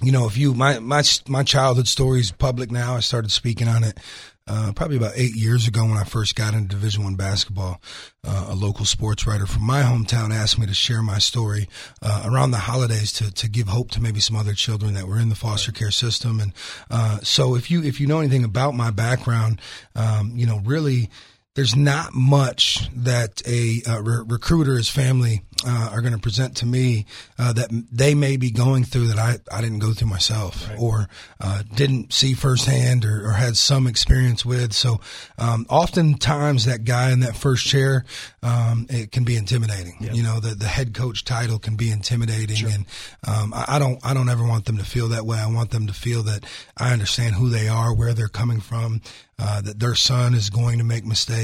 you 0.00 0.12
know, 0.12 0.26
if 0.26 0.38
you 0.38 0.54
my 0.54 0.78
my 0.78 1.02
my 1.26 1.42
childhood 1.42 1.88
story 1.88 2.20
is 2.20 2.30
public 2.30 2.70
now. 2.70 2.94
I 2.94 3.00
started 3.00 3.32
speaking 3.32 3.68
on 3.68 3.82
it 3.82 3.98
uh, 4.46 4.72
probably 4.74 4.96
about 4.96 5.14
eight 5.16 5.34
years 5.34 5.66
ago 5.66 5.84
when 5.84 5.96
I 5.96 6.04
first 6.04 6.36
got 6.36 6.52
into 6.54 6.68
Division 6.68 7.04
One 7.04 7.14
basketball. 7.14 7.80
Uh, 8.22 8.46
a 8.50 8.54
local 8.54 8.84
sports 8.84 9.26
writer 9.26 9.46
from 9.46 9.64
my 9.64 9.82
hometown 9.82 10.32
asked 10.32 10.58
me 10.58 10.66
to 10.66 10.74
share 10.74 11.02
my 11.02 11.18
story 11.18 11.68
uh, 12.02 12.22
around 12.26 12.50
the 12.50 12.58
holidays 12.58 13.12
to 13.14 13.32
to 13.32 13.48
give 13.48 13.68
hope 13.68 13.90
to 13.92 14.02
maybe 14.02 14.20
some 14.20 14.36
other 14.36 14.52
children 14.52 14.94
that 14.94 15.06
were 15.06 15.18
in 15.18 15.30
the 15.30 15.34
foster 15.34 15.72
care 15.72 15.90
system. 15.90 16.40
And 16.40 16.52
uh, 16.90 17.18
so, 17.22 17.54
if 17.54 17.70
you 17.70 17.82
if 17.82 18.00
you 18.00 18.06
know 18.06 18.20
anything 18.20 18.44
about 18.44 18.74
my 18.74 18.90
background, 18.90 19.60
um, 19.94 20.32
you 20.34 20.46
know, 20.46 20.60
really 20.64 21.10
there's 21.54 21.76
not 21.76 22.14
much 22.14 22.88
that 22.94 23.40
a 23.46 23.80
uh, 23.88 24.00
re- 24.02 24.24
recruiter, 24.26 24.76
his 24.76 24.88
family, 24.88 25.42
uh, 25.66 25.90
are 25.92 26.00
going 26.00 26.12
to 26.12 26.18
present 26.18 26.56
to 26.56 26.66
me 26.66 27.06
uh, 27.38 27.52
that 27.52 27.68
they 27.90 28.14
may 28.14 28.36
be 28.36 28.50
going 28.50 28.84
through 28.84 29.06
that 29.06 29.18
I, 29.18 29.38
I 29.56 29.60
didn't 29.60 29.78
go 29.78 29.92
through 29.92 30.08
myself 30.08 30.68
right. 30.68 30.78
or 30.78 31.08
uh, 31.40 31.62
didn't 31.74 32.12
see 32.12 32.34
firsthand 32.34 33.04
or, 33.04 33.26
or, 33.26 33.32
had 33.32 33.56
some 33.56 33.86
experience 33.86 34.44
with. 34.44 34.72
So 34.72 35.00
um, 35.38 35.64
oftentimes 35.70 36.66
that 36.66 36.84
guy 36.84 37.12
in 37.12 37.20
that 37.20 37.36
first 37.36 37.66
chair, 37.66 38.04
um, 38.42 38.86
it 38.90 39.12
can 39.12 39.24
be 39.24 39.36
intimidating. 39.36 39.96
You 40.00 40.22
know, 40.22 40.40
the, 40.40 40.54
the 40.54 40.66
head 40.66 40.92
coach 40.92 41.24
title 41.24 41.58
can 41.58 41.76
be 41.76 41.90
intimidating, 41.90 42.56
sure. 42.56 42.70
and 42.70 42.86
um, 43.26 43.54
I, 43.54 43.64
I, 43.68 43.78
don't 43.78 44.04
I 44.04 44.12
don't 44.12 44.28
ever 44.28 44.44
want 44.44 44.66
them 44.66 44.76
to 44.78 44.84
feel 44.84 45.08
that 45.08 45.24
way. 45.24 45.38
I 45.38 45.46
want 45.46 45.70
them 45.70 45.86
to 45.86 45.94
feel 45.94 46.22
that 46.24 46.44
I 46.76 46.92
understand 46.92 47.36
who 47.36 47.48
they 47.48 47.68
are, 47.68 47.94
where 47.94 48.12
they're 48.12 48.28
coming 48.28 48.60
from, 48.60 49.00
uh, 49.38 49.60
that 49.62 49.80
their 49.80 49.94
son 49.94 50.34
is 50.34 50.50
going 50.50 50.78
to 50.78 50.84
make 50.84 51.04
mistakes, 51.04 51.43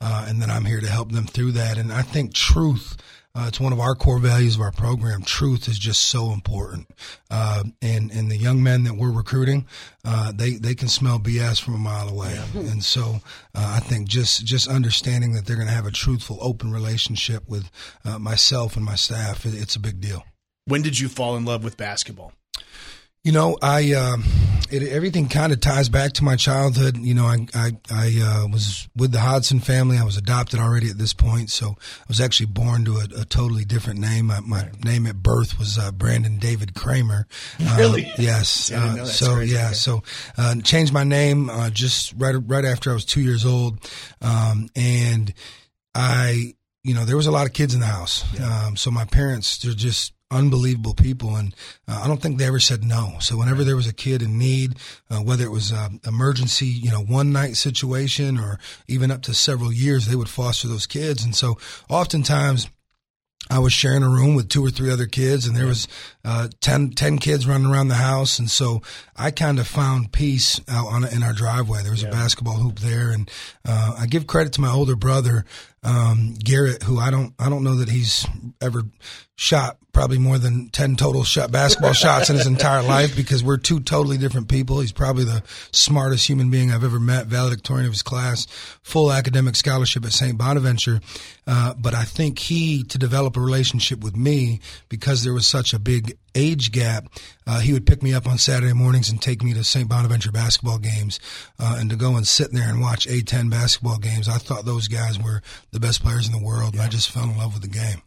uh, 0.00 0.26
and 0.28 0.40
that 0.42 0.50
I'm 0.50 0.64
here 0.64 0.80
to 0.80 0.88
help 0.88 1.12
them 1.12 1.26
through 1.26 1.52
that. 1.52 1.78
And 1.78 1.92
I 1.92 2.02
think 2.02 2.32
truth 2.32 2.96
uh, 3.36 3.48
it's 3.48 3.60
one 3.60 3.72
of 3.72 3.80
our 3.80 3.94
core 3.94 4.18
values 4.18 4.54
of 4.54 4.62
our 4.62 4.72
program. 4.72 5.20
Truth 5.20 5.68
is 5.68 5.78
just 5.78 6.06
so 6.06 6.32
important. 6.32 6.88
Uh, 7.30 7.64
and, 7.82 8.10
and 8.10 8.30
the 8.30 8.36
young 8.36 8.62
men 8.62 8.84
that 8.84 8.94
we're 8.94 9.10
recruiting, 9.10 9.66
uh, 10.06 10.32
they, 10.34 10.52
they 10.52 10.74
can 10.74 10.88
smell 10.88 11.18
BS 11.18 11.60
from 11.60 11.74
a 11.74 11.78
mile 11.78 12.08
away. 12.08 12.40
Yeah. 12.54 12.60
And 12.60 12.82
so 12.82 13.20
uh, 13.54 13.74
I 13.76 13.80
think 13.80 14.08
just, 14.08 14.46
just 14.46 14.68
understanding 14.68 15.34
that 15.34 15.44
they're 15.44 15.56
going 15.56 15.68
to 15.68 15.74
have 15.74 15.86
a 15.86 15.90
truthful, 15.90 16.38
open 16.40 16.72
relationship 16.72 17.46
with 17.46 17.70
uh, 18.06 18.18
myself 18.18 18.74
and 18.74 18.84
my 18.84 18.94
staff, 18.94 19.44
it, 19.44 19.52
it's 19.54 19.76
a 19.76 19.80
big 19.80 20.00
deal. 20.00 20.24
When 20.64 20.80
did 20.80 20.98
you 20.98 21.10
fall 21.10 21.36
in 21.36 21.44
love 21.44 21.62
with 21.62 21.76
basketball? 21.76 22.32
You 23.26 23.32
know, 23.32 23.58
I 23.60 23.92
uh, 23.92 24.18
it, 24.70 24.84
everything 24.84 25.28
kind 25.28 25.52
of 25.52 25.58
ties 25.58 25.88
back 25.88 26.12
to 26.12 26.22
my 26.22 26.36
childhood. 26.36 26.96
You 26.96 27.12
know, 27.12 27.24
I 27.24 27.48
I, 27.56 27.72
I 27.90 28.20
uh, 28.22 28.46
was 28.46 28.88
with 28.94 29.10
the 29.10 29.18
Hodgson 29.18 29.58
family. 29.58 29.98
I 29.98 30.04
was 30.04 30.16
adopted 30.16 30.60
already 30.60 30.90
at 30.90 30.96
this 30.96 31.12
point, 31.12 31.50
so 31.50 31.70
I 31.76 32.04
was 32.06 32.20
actually 32.20 32.46
born 32.46 32.84
to 32.84 32.98
a, 32.98 33.22
a 33.22 33.24
totally 33.24 33.64
different 33.64 33.98
name. 33.98 34.26
My, 34.26 34.38
my 34.38 34.62
right. 34.62 34.84
name 34.84 35.08
at 35.08 35.24
birth 35.24 35.58
was 35.58 35.76
uh, 35.76 35.90
Brandon 35.90 36.38
David 36.38 36.76
Kramer. 36.76 37.26
Really? 37.76 38.06
Uh, 38.06 38.14
yes. 38.16 38.70
Uh, 38.70 39.04
so 39.04 39.40
yeah, 39.40 39.72
so 39.72 40.04
uh, 40.38 40.54
changed 40.62 40.92
my 40.92 41.02
name 41.02 41.50
just 41.72 42.14
right 42.16 42.36
right 42.46 42.64
after 42.64 42.92
I 42.92 42.94
was 42.94 43.04
two 43.04 43.22
years 43.22 43.44
old, 43.44 43.80
um, 44.22 44.68
and 44.76 45.34
I 45.96 46.54
you 46.84 46.94
know 46.94 47.04
there 47.04 47.16
was 47.16 47.26
a 47.26 47.32
lot 47.32 47.48
of 47.48 47.52
kids 47.52 47.74
in 47.74 47.80
the 47.80 47.86
house, 47.86 48.24
yeah. 48.38 48.66
um, 48.66 48.76
so 48.76 48.92
my 48.92 49.04
parents 49.04 49.58
they're 49.58 49.72
just 49.72 50.12
unbelievable 50.30 50.94
people, 50.94 51.36
and 51.36 51.54
uh, 51.86 52.00
I 52.02 52.08
don't 52.08 52.20
think 52.20 52.38
they 52.38 52.46
ever 52.46 52.60
said 52.60 52.84
no. 52.84 53.14
So 53.20 53.36
whenever 53.36 53.64
there 53.64 53.76
was 53.76 53.86
a 53.86 53.94
kid 53.94 54.22
in 54.22 54.38
need, 54.38 54.76
uh, 55.10 55.18
whether 55.18 55.44
it 55.44 55.52
was 55.52 55.70
an 55.70 56.00
emergency, 56.06 56.66
you 56.66 56.90
know, 56.90 57.02
one 57.02 57.32
night 57.32 57.56
situation, 57.56 58.38
or 58.38 58.58
even 58.88 59.10
up 59.10 59.22
to 59.22 59.34
several 59.34 59.72
years, 59.72 60.06
they 60.06 60.16
would 60.16 60.28
foster 60.28 60.68
those 60.68 60.86
kids. 60.86 61.24
And 61.24 61.34
so 61.34 61.58
oftentimes. 61.88 62.68
I 63.48 63.60
was 63.60 63.72
sharing 63.72 64.02
a 64.02 64.08
room 64.08 64.34
with 64.34 64.48
two 64.48 64.64
or 64.66 64.70
three 64.70 64.90
other 64.90 65.06
kids, 65.06 65.46
and 65.46 65.56
there 65.56 65.66
was 65.66 65.86
uh, 66.24 66.48
10, 66.62 66.90
10 66.90 67.18
kids 67.18 67.46
running 67.46 67.70
around 67.70 67.86
the 67.86 67.94
house, 67.94 68.40
and 68.40 68.50
so 68.50 68.82
I 69.14 69.30
kind 69.30 69.60
of 69.60 69.68
found 69.68 70.10
peace 70.10 70.60
out 70.68 70.88
on 70.88 71.04
in 71.04 71.22
our 71.22 71.32
driveway. 71.32 71.82
There 71.82 71.92
was 71.92 72.02
yeah. 72.02 72.08
a 72.08 72.10
basketball 72.10 72.56
hoop 72.56 72.80
there, 72.80 73.10
and 73.10 73.30
uh, 73.64 73.94
I 74.00 74.06
give 74.06 74.26
credit 74.26 74.52
to 74.54 74.60
my 74.60 74.72
older 74.72 74.96
brother 74.96 75.44
um, 75.86 76.34
Garrett, 76.34 76.82
who 76.82 76.98
I 76.98 77.10
don't 77.10 77.32
I 77.38 77.48
don't 77.48 77.64
know 77.64 77.76
that 77.76 77.88
he's 77.88 78.26
ever 78.60 78.82
shot 79.36 79.78
probably 79.92 80.18
more 80.18 80.38
than 80.38 80.68
10 80.70 80.96
total 80.96 81.24
shot 81.24 81.50
basketball 81.50 81.92
shots 81.94 82.28
in 82.28 82.36
his 82.36 82.46
entire 82.46 82.82
life 82.82 83.16
because 83.16 83.42
we're 83.42 83.56
two 83.56 83.80
totally 83.80 84.18
different 84.18 84.46
people. 84.46 84.80
He's 84.80 84.92
probably 84.92 85.24
the 85.24 85.42
smartest 85.72 86.28
human 86.28 86.50
being 86.50 86.70
I've 86.70 86.84
ever 86.84 87.00
met, 87.00 87.28
valedictorian 87.28 87.86
of 87.86 87.92
his 87.92 88.02
class, 88.02 88.46
full 88.82 89.10
academic 89.10 89.56
scholarship 89.56 90.04
at 90.04 90.12
St. 90.12 90.36
Bonaventure. 90.36 91.00
Uh, 91.46 91.72
but 91.78 91.94
I 91.94 92.04
think 92.04 92.38
he, 92.38 92.82
to 92.84 92.98
develop 92.98 93.38
a 93.38 93.40
relationship 93.40 94.00
with 94.04 94.16
me, 94.16 94.60
because 94.90 95.24
there 95.24 95.32
was 95.32 95.46
such 95.46 95.72
a 95.72 95.78
big 95.78 96.18
age 96.34 96.72
gap, 96.72 97.06
uh, 97.46 97.60
he 97.60 97.72
would 97.72 97.86
pick 97.86 98.02
me 98.02 98.12
up 98.12 98.26
on 98.26 98.36
Saturday 98.36 98.74
mornings 98.74 99.08
and 99.08 99.22
take 99.22 99.42
me 99.42 99.54
to 99.54 99.64
St. 99.64 99.88
Bonaventure 99.88 100.32
basketball 100.32 100.78
games 100.78 101.20
uh, 101.58 101.76
and 101.78 101.88
to 101.88 101.96
go 101.96 102.16
and 102.16 102.26
sit 102.26 102.52
there 102.52 102.68
and 102.68 102.82
watch 102.82 103.06
A10 103.06 103.50
basketball 103.50 103.98
games. 103.98 104.28
I 104.28 104.36
thought 104.36 104.66
those 104.66 104.88
guys 104.88 105.18
were 105.18 105.40
the 105.76 105.86
best 105.86 106.02
players 106.02 106.26
in 106.26 106.32
the 106.32 106.42
world, 106.42 106.74
yeah. 106.74 106.80
and 106.80 106.88
I 106.88 106.90
just 106.90 107.10
fell 107.10 107.24
in 107.24 107.36
love 107.36 107.52
with 107.52 107.62
the 107.62 107.68
game. 107.68 108.02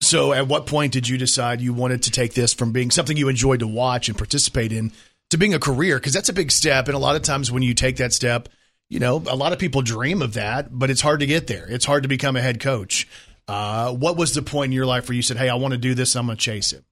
So, 0.00 0.32
at 0.32 0.46
what 0.46 0.66
point 0.66 0.92
did 0.92 1.08
you 1.08 1.18
decide 1.18 1.60
you 1.60 1.72
wanted 1.72 2.04
to 2.04 2.10
take 2.10 2.32
this 2.32 2.54
from 2.54 2.72
being 2.72 2.90
something 2.90 3.16
you 3.16 3.28
enjoyed 3.28 3.60
to 3.60 3.66
watch 3.66 4.08
and 4.08 4.16
participate 4.16 4.72
in 4.72 4.92
to 5.30 5.36
being 5.36 5.54
a 5.54 5.58
career? 5.58 5.98
Because 5.98 6.12
that's 6.12 6.28
a 6.28 6.32
big 6.32 6.52
step. 6.52 6.86
And 6.86 6.94
a 6.94 7.00
lot 7.00 7.16
of 7.16 7.22
times 7.22 7.50
when 7.50 7.64
you 7.64 7.74
take 7.74 7.96
that 7.96 8.12
step, 8.12 8.48
you 8.88 9.00
know, 9.00 9.22
a 9.28 9.34
lot 9.34 9.52
of 9.52 9.58
people 9.58 9.82
dream 9.82 10.22
of 10.22 10.34
that, 10.34 10.68
but 10.70 10.88
it's 10.88 11.00
hard 11.00 11.20
to 11.20 11.26
get 11.26 11.48
there. 11.48 11.66
It's 11.68 11.84
hard 11.84 12.04
to 12.04 12.08
become 12.08 12.36
a 12.36 12.40
head 12.40 12.60
coach. 12.60 13.08
Uh, 13.48 13.92
what 13.92 14.16
was 14.16 14.34
the 14.34 14.42
point 14.42 14.66
in 14.66 14.72
your 14.72 14.86
life 14.86 15.08
where 15.08 15.16
you 15.16 15.22
said, 15.22 15.36
hey, 15.36 15.48
I 15.48 15.56
want 15.56 15.72
to 15.72 15.78
do 15.78 15.94
this, 15.94 16.14
I'm 16.14 16.26
going 16.26 16.38
to 16.38 16.42
chase 16.42 16.72
it? 16.72 16.84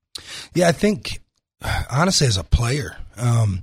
Yeah, 0.54 0.68
I 0.68 0.73
think, 0.73 1.21
honestly, 1.90 2.26
as 2.26 2.37
a 2.37 2.45
player, 2.45 2.97
um, 3.16 3.62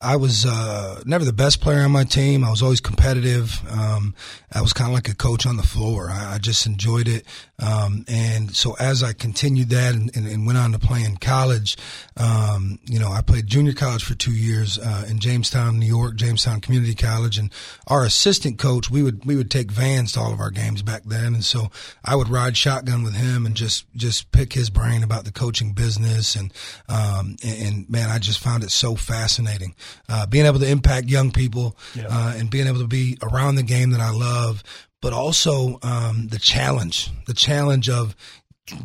I 0.00 0.14
was 0.14 0.46
uh, 0.46 1.02
never 1.06 1.24
the 1.24 1.32
best 1.32 1.60
player 1.60 1.80
on 1.80 1.90
my 1.90 2.04
team. 2.04 2.44
I 2.44 2.50
was 2.50 2.62
always 2.62 2.80
competitive. 2.80 3.60
Um, 3.68 4.14
I 4.52 4.60
was 4.60 4.72
kind 4.72 4.88
of 4.90 4.94
like 4.94 5.08
a 5.08 5.14
coach 5.14 5.44
on 5.44 5.56
the 5.56 5.64
floor. 5.64 6.08
I, 6.08 6.34
I 6.34 6.38
just 6.38 6.66
enjoyed 6.66 7.08
it. 7.08 7.24
Um, 7.58 8.04
and 8.06 8.54
so 8.54 8.76
as 8.78 9.02
I 9.02 9.12
continued 9.12 9.70
that 9.70 9.94
and, 9.94 10.14
and, 10.16 10.26
and, 10.28 10.46
went 10.46 10.58
on 10.58 10.70
to 10.72 10.78
play 10.78 11.02
in 11.02 11.16
college, 11.16 11.76
um, 12.16 12.78
you 12.84 13.00
know, 13.00 13.10
I 13.10 13.20
played 13.20 13.48
junior 13.48 13.72
college 13.72 14.04
for 14.04 14.14
two 14.14 14.32
years 14.32 14.78
uh, 14.78 15.06
in 15.08 15.18
Jamestown, 15.18 15.78
New 15.78 15.86
York, 15.86 16.14
Jamestown 16.14 16.60
Community 16.60 16.94
College. 16.94 17.36
And 17.36 17.50
our 17.88 18.04
assistant 18.04 18.58
coach, 18.58 18.90
we 18.90 19.02
would 19.02 19.24
we 19.24 19.34
would 19.34 19.50
take 19.50 19.72
vans 19.72 20.12
to 20.12 20.20
all 20.20 20.32
of 20.32 20.38
our 20.38 20.50
games 20.50 20.82
back 20.82 21.02
then, 21.04 21.34
and 21.34 21.44
so 21.44 21.70
I 22.04 22.14
would 22.14 22.28
ride 22.28 22.56
shotgun 22.56 23.02
with 23.02 23.14
him 23.14 23.44
and 23.44 23.56
just 23.56 23.86
just 23.96 24.30
pick 24.30 24.52
his 24.52 24.70
brain 24.70 25.02
about 25.02 25.24
the 25.24 25.32
coaching 25.32 25.72
business. 25.72 26.36
And 26.36 26.52
um, 26.88 27.36
and, 27.42 27.62
and 27.66 27.90
man, 27.90 28.08
I 28.08 28.18
just 28.18 28.38
found 28.38 28.62
it 28.62 28.70
so 28.70 28.94
fascinating 28.94 29.74
uh, 30.08 30.26
being 30.26 30.46
able 30.46 30.58
to 30.60 30.68
impact 30.68 31.08
young 31.08 31.30
people 31.30 31.76
yeah. 31.94 32.06
uh, 32.08 32.34
and 32.36 32.50
being 32.50 32.66
able 32.66 32.80
to 32.80 32.86
be 32.86 33.18
around 33.22 33.56
the 33.56 33.62
game 33.62 33.90
that 33.90 34.00
I 34.00 34.10
love, 34.10 34.62
but 35.00 35.12
also 35.12 35.78
um, 35.82 36.28
the 36.28 36.38
challenge, 36.38 37.10
the 37.26 37.34
challenge 37.34 37.88
of 37.88 38.16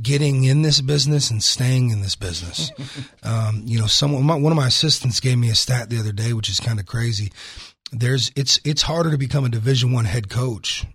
getting 0.02 0.44
in 0.44 0.62
this 0.62 0.82
business 0.82 1.30
and 1.30 1.44
staying 1.44 1.90
in 1.90 2.02
this 2.02 2.16
business. 2.16 2.72
um, 3.24 3.64
you 3.66 3.80
know, 3.80 3.88
someone, 3.88 4.26
one 4.26 4.52
of 4.52 4.56
my 4.56 4.68
assistants 4.68 5.20
gave 5.20 5.38
me 5.38 5.50
a 5.50 5.56
stat 5.56 5.90
the 5.90 6.00
other 6.00 6.12
day, 6.12 6.34
which 6.34 6.50
is 6.50 6.60
kind 6.60 6.80
of 6.80 6.86
crazy. 6.86 7.32
There's, 7.94 8.32
it's, 8.36 8.60
it's 8.66 8.82
harder 8.82 9.12
to 9.12 9.18
become 9.18 9.46
a 9.46 9.50
division 9.50 9.92
one 9.92 10.06
head 10.06 10.30
coach 10.30 10.86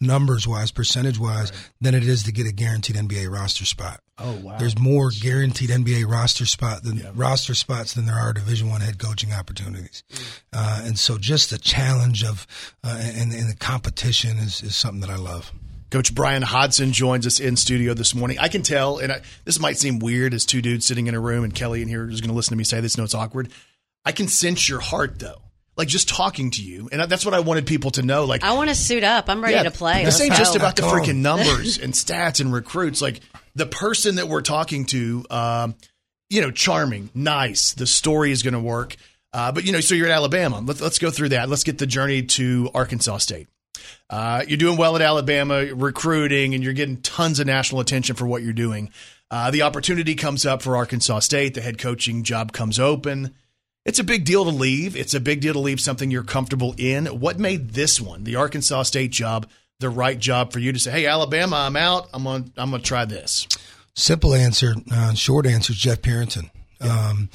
numbers 0.00 0.46
wise, 0.46 0.70
percentage 0.70 1.18
wise, 1.18 1.50
right. 1.50 1.70
than 1.80 1.94
it 1.94 2.04
is 2.06 2.24
to 2.24 2.32
get 2.32 2.46
a 2.46 2.52
guaranteed 2.52 2.96
NBA 2.96 3.30
roster 3.30 3.64
spot. 3.64 4.00
Oh 4.18 4.36
wow! 4.42 4.58
There's 4.58 4.78
more 4.78 5.10
guaranteed 5.10 5.70
NBA 5.70 6.10
roster 6.10 6.46
spot 6.46 6.82
than 6.82 6.98
yeah. 6.98 7.10
roster 7.14 7.54
spots 7.54 7.94
than 7.94 8.06
there 8.06 8.16
are 8.16 8.32
Division 8.32 8.68
One 8.68 8.80
head 8.80 8.98
coaching 8.98 9.32
opportunities, 9.32 10.02
mm. 10.10 10.40
uh, 10.52 10.82
and 10.84 10.98
so 10.98 11.18
just 11.18 11.50
the 11.50 11.58
challenge 11.58 12.24
of 12.24 12.46
uh, 12.82 12.98
and, 13.00 13.32
and 13.32 13.48
the 13.48 13.56
competition 13.56 14.38
is, 14.38 14.62
is 14.62 14.76
something 14.76 15.00
that 15.00 15.10
I 15.10 15.16
love. 15.16 15.52
Coach 15.90 16.14
Bryan 16.14 16.42
Hodgson 16.42 16.92
joins 16.92 17.26
us 17.26 17.40
in 17.40 17.56
studio 17.56 17.94
this 17.94 18.14
morning. 18.14 18.38
I 18.38 18.48
can 18.48 18.62
tell, 18.62 18.98
and 18.98 19.10
I, 19.10 19.22
this 19.44 19.58
might 19.58 19.78
seem 19.78 20.00
weird 20.00 20.34
as 20.34 20.44
two 20.44 20.60
dudes 20.60 20.84
sitting 20.84 21.06
in 21.06 21.14
a 21.14 21.20
room, 21.20 21.44
and 21.44 21.54
Kelly 21.54 21.80
in 21.80 21.88
here 21.88 22.10
is 22.10 22.20
going 22.20 22.28
to 22.28 22.36
listen 22.36 22.50
to 22.50 22.56
me 22.56 22.64
say 22.64 22.80
this. 22.80 22.98
No, 22.98 23.04
it's 23.04 23.14
awkward. 23.14 23.50
I 24.04 24.12
can 24.12 24.28
sense 24.28 24.68
your 24.68 24.80
heart 24.80 25.18
though 25.18 25.42
like 25.78 25.86
just 25.86 26.08
talking 26.08 26.50
to 26.50 26.62
you, 26.62 26.88
and 26.90 27.00
that's 27.10 27.24
what 27.24 27.34
I 27.34 27.40
wanted 27.40 27.66
people 27.66 27.92
to 27.92 28.02
know. 28.02 28.24
Like, 28.24 28.42
I 28.42 28.54
want 28.54 28.68
to 28.68 28.74
suit 28.74 29.04
up. 29.04 29.30
I'm 29.30 29.40
ready 29.40 29.54
yeah, 29.54 29.62
to 29.62 29.70
play. 29.70 30.04
This 30.04 30.20
ain't 30.20 30.34
just 30.34 30.56
about 30.56 30.74
the 30.74 30.82
freaking 30.82 31.18
numbers 31.18 31.78
and 31.82 31.94
stats 31.94 32.40
and 32.40 32.52
recruits. 32.52 33.00
Like 33.00 33.20
the 33.54 33.66
person 33.66 34.16
that 34.16 34.28
we're 34.28 34.42
talking 34.42 34.86
to, 34.86 35.24
um, 35.30 35.76
you 36.28 36.40
know, 36.42 36.50
charming, 36.50 37.10
nice. 37.14 37.74
The 37.74 37.86
story 37.86 38.32
is 38.32 38.42
going 38.42 38.54
to 38.54 38.60
work. 38.60 38.96
Uh, 39.32 39.52
but 39.52 39.64
you 39.64 39.72
know, 39.72 39.80
so 39.80 39.94
you're 39.94 40.08
at 40.08 40.12
Alabama. 40.12 40.60
Let's 40.60 40.80
let's 40.80 40.98
go 40.98 41.10
through 41.10 41.30
that. 41.30 41.48
Let's 41.48 41.64
get 41.64 41.78
the 41.78 41.86
journey 41.86 42.22
to 42.22 42.70
Arkansas 42.74 43.18
State. 43.18 43.46
Uh, 44.10 44.42
you're 44.48 44.58
doing 44.58 44.76
well 44.76 44.96
at 44.96 45.02
Alabama, 45.02 45.66
recruiting, 45.74 46.54
and 46.54 46.64
you're 46.64 46.72
getting 46.72 46.96
tons 47.02 47.38
of 47.38 47.46
national 47.46 47.80
attention 47.80 48.16
for 48.16 48.26
what 48.26 48.42
you're 48.42 48.52
doing. 48.52 48.90
Uh, 49.30 49.50
the 49.50 49.62
opportunity 49.62 50.14
comes 50.16 50.44
up 50.44 50.62
for 50.62 50.76
Arkansas 50.76 51.20
State. 51.20 51.54
The 51.54 51.60
head 51.60 51.78
coaching 51.78 52.24
job 52.24 52.52
comes 52.52 52.80
open. 52.80 53.34
It's 53.84 53.98
a 53.98 54.04
big 54.04 54.24
deal 54.24 54.44
to 54.44 54.50
leave. 54.50 54.96
It's 54.96 55.14
a 55.14 55.20
big 55.20 55.40
deal 55.40 55.54
to 55.54 55.58
leave 55.58 55.80
something 55.80 56.10
you're 56.10 56.22
comfortable 56.22 56.74
in. 56.76 57.06
What 57.06 57.38
made 57.38 57.70
this 57.70 58.00
one, 58.00 58.24
the 58.24 58.36
Arkansas 58.36 58.82
State 58.82 59.10
job, 59.12 59.48
the 59.80 59.88
right 59.88 60.18
job 60.18 60.52
for 60.52 60.58
you 60.58 60.72
to 60.72 60.78
say, 60.78 60.90
"Hey, 60.90 61.06
Alabama, 61.06 61.56
I'm 61.56 61.76
out. 61.76 62.08
I'm 62.12 62.24
gonna 62.24 62.44
I'm 62.56 62.70
going 62.70 62.82
to 62.82 62.86
try 62.86 63.04
this." 63.04 63.46
Simple 63.94 64.34
answer, 64.34 64.74
uh, 64.92 65.14
short 65.14 65.46
answer: 65.46 65.72
Jeff 65.72 66.02
Purinton. 66.02 66.50
Yeah. 66.80 67.08
Um, 67.10 67.30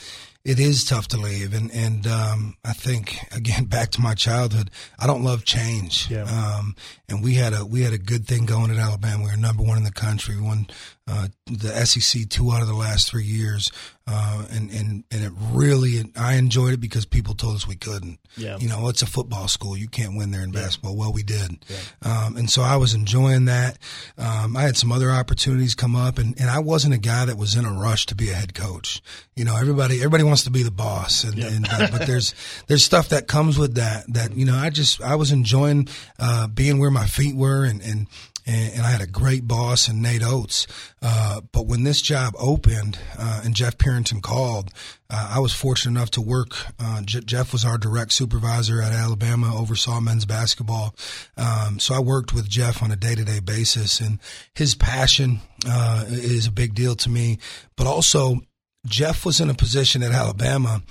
it 0.45 0.59
is 0.59 0.83
tough 0.83 1.07
to 1.09 1.17
leave, 1.17 1.53
and 1.53 1.71
and 1.71 2.05
um, 2.05 2.57
I 2.65 2.73
think 2.73 3.17
again 3.35 3.65
back 3.65 3.91
to 3.91 4.01
my 4.01 4.13
childhood, 4.13 4.69
I 4.99 5.07
don't 5.07 5.23
love 5.23 5.45
change. 5.45 6.09
Yeah. 6.11 6.23
Um, 6.23 6.75
and 7.07 7.23
we 7.23 7.35
had 7.35 7.53
a 7.53 7.65
we 7.65 7.81
had 7.81 7.93
a 7.93 7.97
good 7.97 8.27
thing 8.27 8.45
going 8.45 8.69
at 8.69 8.77
Alabama. 8.77 9.23
We 9.23 9.31
were 9.31 9.37
number 9.37 9.63
one 9.63 9.77
in 9.77 9.85
the 9.85 9.91
country. 9.91 10.39
Won 10.39 10.67
uh, 11.05 11.27
the 11.47 11.85
SEC 11.85 12.29
two 12.29 12.51
out 12.51 12.61
of 12.61 12.67
the 12.69 12.73
last 12.73 13.09
three 13.09 13.25
years, 13.25 13.71
uh, 14.07 14.45
and 14.49 14.71
and 14.71 15.03
and 15.11 15.23
it 15.23 15.33
really 15.51 16.01
I 16.15 16.35
enjoyed 16.35 16.73
it 16.73 16.79
because 16.79 17.05
people 17.05 17.33
told 17.33 17.55
us 17.55 17.67
we 17.67 17.75
couldn't. 17.75 18.19
Yeah. 18.37 18.57
You 18.57 18.69
know, 18.69 18.87
it's 18.87 19.01
a 19.01 19.05
football 19.05 19.49
school. 19.49 19.75
You 19.75 19.89
can't 19.89 20.15
win 20.15 20.31
there 20.31 20.43
in 20.43 20.53
yeah. 20.53 20.61
basketball. 20.61 20.95
Well, 20.95 21.11
we 21.11 21.21
did, 21.21 21.65
yeah. 21.67 21.77
um, 22.25 22.37
and 22.37 22.49
so 22.49 22.61
I 22.61 22.77
was 22.77 22.93
enjoying 22.93 23.45
that. 23.45 23.79
Um, 24.17 24.55
I 24.55 24.61
had 24.61 24.77
some 24.77 24.93
other 24.93 25.11
opportunities 25.11 25.75
come 25.75 25.93
up, 25.93 26.17
and, 26.17 26.39
and 26.39 26.49
I 26.49 26.59
wasn't 26.59 26.93
a 26.93 26.99
guy 26.99 27.25
that 27.25 27.37
was 27.37 27.55
in 27.55 27.65
a 27.65 27.73
rush 27.73 28.05
to 28.05 28.15
be 28.15 28.29
a 28.29 28.33
head 28.33 28.53
coach. 28.53 29.01
You 29.35 29.43
know, 29.43 29.57
everybody 29.57 29.97
everybody 29.97 30.23
wants 30.23 30.45
to 30.45 30.51
be 30.51 30.63
the 30.63 30.71
boss, 30.71 31.25
and, 31.25 31.37
yeah. 31.37 31.47
and 31.47 31.67
uh, 31.69 31.87
but 31.91 32.07
there's 32.07 32.33
there's 32.67 32.83
stuff 32.83 33.09
that 33.09 33.27
comes 33.27 33.57
with 33.57 33.75
that. 33.75 34.05
That 34.13 34.37
you 34.37 34.45
know, 34.45 34.55
I 34.55 34.69
just 34.69 35.01
I 35.01 35.15
was 35.15 35.33
enjoying 35.33 35.89
uh, 36.17 36.47
being 36.47 36.79
where 36.79 36.91
my 36.91 37.07
feet 37.07 37.35
were, 37.35 37.65
and 37.65 37.81
and 37.81 38.07
and, 38.45 38.73
and 38.73 38.81
I 38.81 38.89
had 38.89 39.01
a 39.01 39.07
great 39.07 39.47
boss 39.47 39.87
in 39.87 40.01
Nate 40.01 40.23
Oats. 40.23 40.67
Uh, 41.01 41.41
but 41.51 41.67
when 41.67 41.83
this 41.83 42.01
job 42.01 42.33
opened 42.39 42.97
uh, 43.17 43.41
and 43.43 43.55
Jeff 43.55 43.77
Purinton 43.77 44.21
called, 44.21 44.71
uh, 45.09 45.31
I 45.35 45.39
was 45.39 45.53
fortunate 45.53 45.91
enough 45.91 46.11
to 46.11 46.21
work. 46.21 46.55
Uh, 46.79 47.01
J- 47.01 47.21
Jeff 47.21 47.53
was 47.53 47.65
our 47.65 47.77
direct 47.77 48.13
supervisor 48.13 48.81
at 48.81 48.91
Alabama, 48.91 49.55
oversaw 49.55 49.99
men's 49.99 50.25
basketball. 50.25 50.95
Um, 51.37 51.79
so 51.79 51.93
I 51.93 51.99
worked 51.99 52.33
with 52.33 52.49
Jeff 52.49 52.81
on 52.81 52.91
a 52.91 52.95
day 52.95 53.15
to 53.15 53.23
day 53.23 53.39
basis, 53.39 53.99
and 53.99 54.19
his 54.55 54.75
passion 54.75 55.39
uh, 55.67 56.05
is 56.07 56.47
a 56.47 56.51
big 56.51 56.73
deal 56.73 56.95
to 56.95 57.09
me. 57.09 57.39
But 57.75 57.87
also, 57.87 58.41
Jeff 58.85 59.25
was 59.25 59.39
in 59.39 59.49
a 59.49 59.53
position 59.53 60.03
at 60.03 60.11
Alabama. 60.11 60.81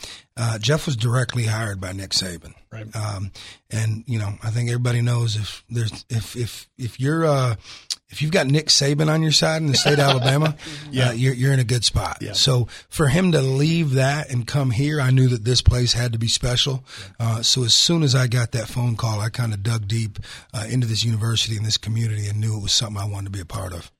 Jeff 0.61 0.87
was 0.87 0.97
directly 0.97 1.45
hired 1.45 1.79
by 1.79 1.93
Nick 1.93 2.11
Saban. 2.11 2.55
Right. 2.73 2.95
Um, 2.97 3.31
and 3.71 4.03
you 4.07 4.19
know, 4.19 4.33
I 4.43 4.51
think 4.51 4.71
everybody 4.71 5.03
knows 5.03 5.37
if 5.37 5.63
there's 5.69 6.05
if 6.09 6.35
if 6.37 6.69
if 6.79 6.99
you're 6.99 7.27
uh, 7.27 7.57
if 8.09 8.23
you've 8.23 8.31
got 8.31 8.47
Nick 8.47 8.69
Saban 8.69 9.09
on 9.09 9.23
your 9.23 9.33
side 9.33 9.61
in 9.61 9.69
the 9.69 9.75
state 9.75 9.95
of 9.95 10.01
Alabama, 10.01 10.57
yeah, 10.91 11.11
uh, 11.11 11.13
you're 11.13 11.35
you're 11.35 11.53
in 11.53 11.61
a 11.61 11.65
good 11.65 11.85
spot. 11.85 12.19
Yeah. 12.23 12.33
So 12.33 12.69
for 12.89 13.09
him 13.09 13.33
to 13.33 13.43
leave 13.43 13.93
that 13.93 14.31
and 14.31 14.47
come 14.47 14.71
here, 14.71 15.01
I 15.01 15.11
knew 15.11 15.29
that 15.29 15.45
this 15.45 15.61
place 15.61 15.93
had 15.93 16.13
to 16.15 16.19
be 16.19 16.29
special. 16.29 16.83
Yeah. 17.21 17.27
Uh, 17.27 17.43
so 17.43 17.65
as 17.65 17.75
soon 17.75 18.03
as 18.03 18.15
I 18.15 18.27
got 18.27 18.53
that 18.53 18.69
phone 18.69 18.97
call, 18.97 19.21
I 19.21 19.29
kind 19.29 19.53
of 19.53 19.63
dug 19.63 19.87
deep 19.87 20.19
uh, 20.55 20.65
into 20.69 20.87
this 20.87 21.05
university 21.05 21.57
and 21.57 21.67
this 21.67 21.77
community 21.77 22.27
and 22.27 22.41
knew 22.41 22.57
it 22.57 22.63
was 22.63 22.73
something 22.73 23.01
I 23.01 23.07
wanted 23.07 23.27
to 23.27 23.33
be 23.33 23.41
a 23.41 23.45
part 23.45 23.75
of 23.75 23.93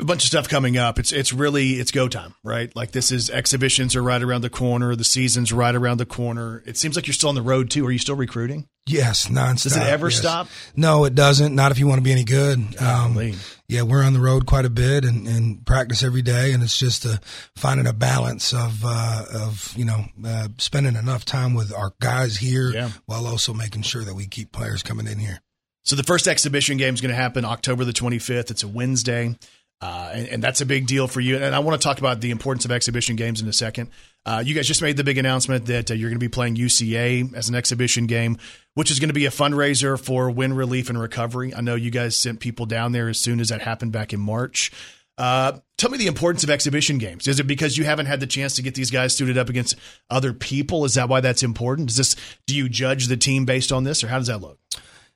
a 0.00 0.04
bunch 0.04 0.22
of 0.22 0.28
stuff 0.28 0.48
coming 0.48 0.76
up. 0.76 0.98
It's 0.98 1.12
it's 1.12 1.32
really 1.32 1.72
it's 1.74 1.90
go 1.90 2.08
time, 2.08 2.34
right? 2.44 2.74
Like 2.76 2.92
this 2.92 3.10
is 3.10 3.30
exhibitions 3.30 3.96
are 3.96 4.02
right 4.02 4.22
around 4.22 4.42
the 4.42 4.50
corner. 4.50 4.94
The 4.94 5.04
season's 5.04 5.52
right 5.52 5.74
around 5.74 5.98
the 5.98 6.06
corner. 6.06 6.62
It 6.66 6.76
seems 6.76 6.94
like 6.94 7.06
you're 7.06 7.14
still 7.14 7.30
on 7.30 7.34
the 7.34 7.42
road 7.42 7.70
too. 7.70 7.84
Are 7.86 7.90
you 7.90 7.98
still 7.98 8.14
recruiting? 8.14 8.68
Yes, 8.86 9.26
nonstop. 9.26 9.62
Does 9.64 9.76
it 9.76 9.82
ever 9.82 10.08
yes. 10.08 10.18
stop? 10.18 10.48
No, 10.74 11.04
it 11.04 11.14
doesn't. 11.14 11.54
Not 11.54 11.72
if 11.72 11.78
you 11.78 11.86
want 11.86 11.98
to 11.98 12.02
be 12.02 12.12
any 12.12 12.24
good. 12.24 12.80
Um, 12.80 13.34
yeah, 13.68 13.82
we're 13.82 14.02
on 14.02 14.14
the 14.14 14.20
road 14.20 14.46
quite 14.46 14.64
a 14.64 14.70
bit 14.70 15.04
and, 15.04 15.26
and 15.26 15.66
practice 15.66 16.02
every 16.02 16.22
day, 16.22 16.52
and 16.52 16.62
it's 16.62 16.78
just 16.78 17.04
a, 17.04 17.20
finding 17.54 17.86
a 17.86 17.92
balance 17.92 18.54
of 18.54 18.82
uh, 18.84 19.24
of 19.34 19.74
you 19.76 19.84
know 19.84 20.04
uh, 20.24 20.48
spending 20.58 20.96
enough 20.96 21.24
time 21.24 21.54
with 21.54 21.74
our 21.74 21.92
guys 22.00 22.36
here 22.36 22.70
yeah. 22.70 22.90
while 23.06 23.26
also 23.26 23.52
making 23.52 23.82
sure 23.82 24.04
that 24.04 24.14
we 24.14 24.26
keep 24.26 24.52
players 24.52 24.82
coming 24.82 25.06
in 25.06 25.18
here. 25.18 25.40
So 25.84 25.96
the 25.96 26.02
first 26.02 26.28
exhibition 26.28 26.76
game 26.76 26.92
is 26.92 27.00
going 27.00 27.14
to 27.14 27.16
happen 27.16 27.46
October 27.46 27.82
the 27.82 27.94
25th. 27.94 28.50
It's 28.50 28.62
a 28.62 28.68
Wednesday. 28.68 29.34
Uh, 29.80 30.10
and, 30.12 30.28
and, 30.28 30.42
that's 30.42 30.60
a 30.60 30.66
big 30.66 30.88
deal 30.88 31.06
for 31.06 31.20
you. 31.20 31.36
And 31.36 31.54
I 31.54 31.60
want 31.60 31.80
to 31.80 31.86
talk 31.86 31.98
about 31.98 32.20
the 32.20 32.32
importance 32.32 32.64
of 32.64 32.72
exhibition 32.72 33.14
games 33.14 33.40
in 33.40 33.46
a 33.46 33.52
second. 33.52 33.90
Uh, 34.26 34.42
you 34.44 34.52
guys 34.52 34.66
just 34.66 34.82
made 34.82 34.96
the 34.96 35.04
big 35.04 35.18
announcement 35.18 35.66
that 35.66 35.90
uh, 35.92 35.94
you're 35.94 36.10
going 36.10 36.18
to 36.18 36.24
be 36.24 36.28
playing 36.28 36.56
UCA 36.56 37.32
as 37.32 37.48
an 37.48 37.54
exhibition 37.54 38.06
game, 38.06 38.38
which 38.74 38.90
is 38.90 38.98
going 38.98 39.08
to 39.08 39.14
be 39.14 39.26
a 39.26 39.30
fundraiser 39.30 39.96
for 39.98 40.30
Wynne 40.32 40.54
Relief 40.54 40.90
and 40.90 41.00
Recovery. 41.00 41.54
I 41.54 41.60
know 41.60 41.76
you 41.76 41.92
guys 41.92 42.16
sent 42.16 42.40
people 42.40 42.66
down 42.66 42.90
there 42.90 43.08
as 43.08 43.20
soon 43.20 43.38
as 43.38 43.50
that 43.50 43.60
happened 43.60 43.92
back 43.92 44.12
in 44.12 44.18
March. 44.18 44.72
Uh, 45.16 45.58
tell 45.76 45.90
me 45.90 45.98
the 45.98 46.06
importance 46.08 46.42
of 46.42 46.50
exhibition 46.50 46.98
games. 46.98 47.28
Is 47.28 47.38
it 47.38 47.46
because 47.46 47.78
you 47.78 47.84
haven't 47.84 48.06
had 48.06 48.18
the 48.18 48.26
chance 48.26 48.56
to 48.56 48.62
get 48.62 48.74
these 48.74 48.90
guys 48.90 49.16
suited 49.16 49.38
up 49.38 49.48
against 49.48 49.76
other 50.10 50.32
people? 50.32 50.84
Is 50.84 50.94
that 50.94 51.08
why 51.08 51.20
that's 51.20 51.44
important? 51.44 51.90
Is 51.90 51.96
this 51.96 52.16
do 52.46 52.56
you 52.56 52.68
judge 52.68 53.06
the 53.06 53.16
team 53.16 53.44
based 53.44 53.70
on 53.70 53.84
this, 53.84 54.02
or 54.02 54.08
how 54.08 54.18
does 54.18 54.28
that 54.28 54.40
look? 54.40 54.58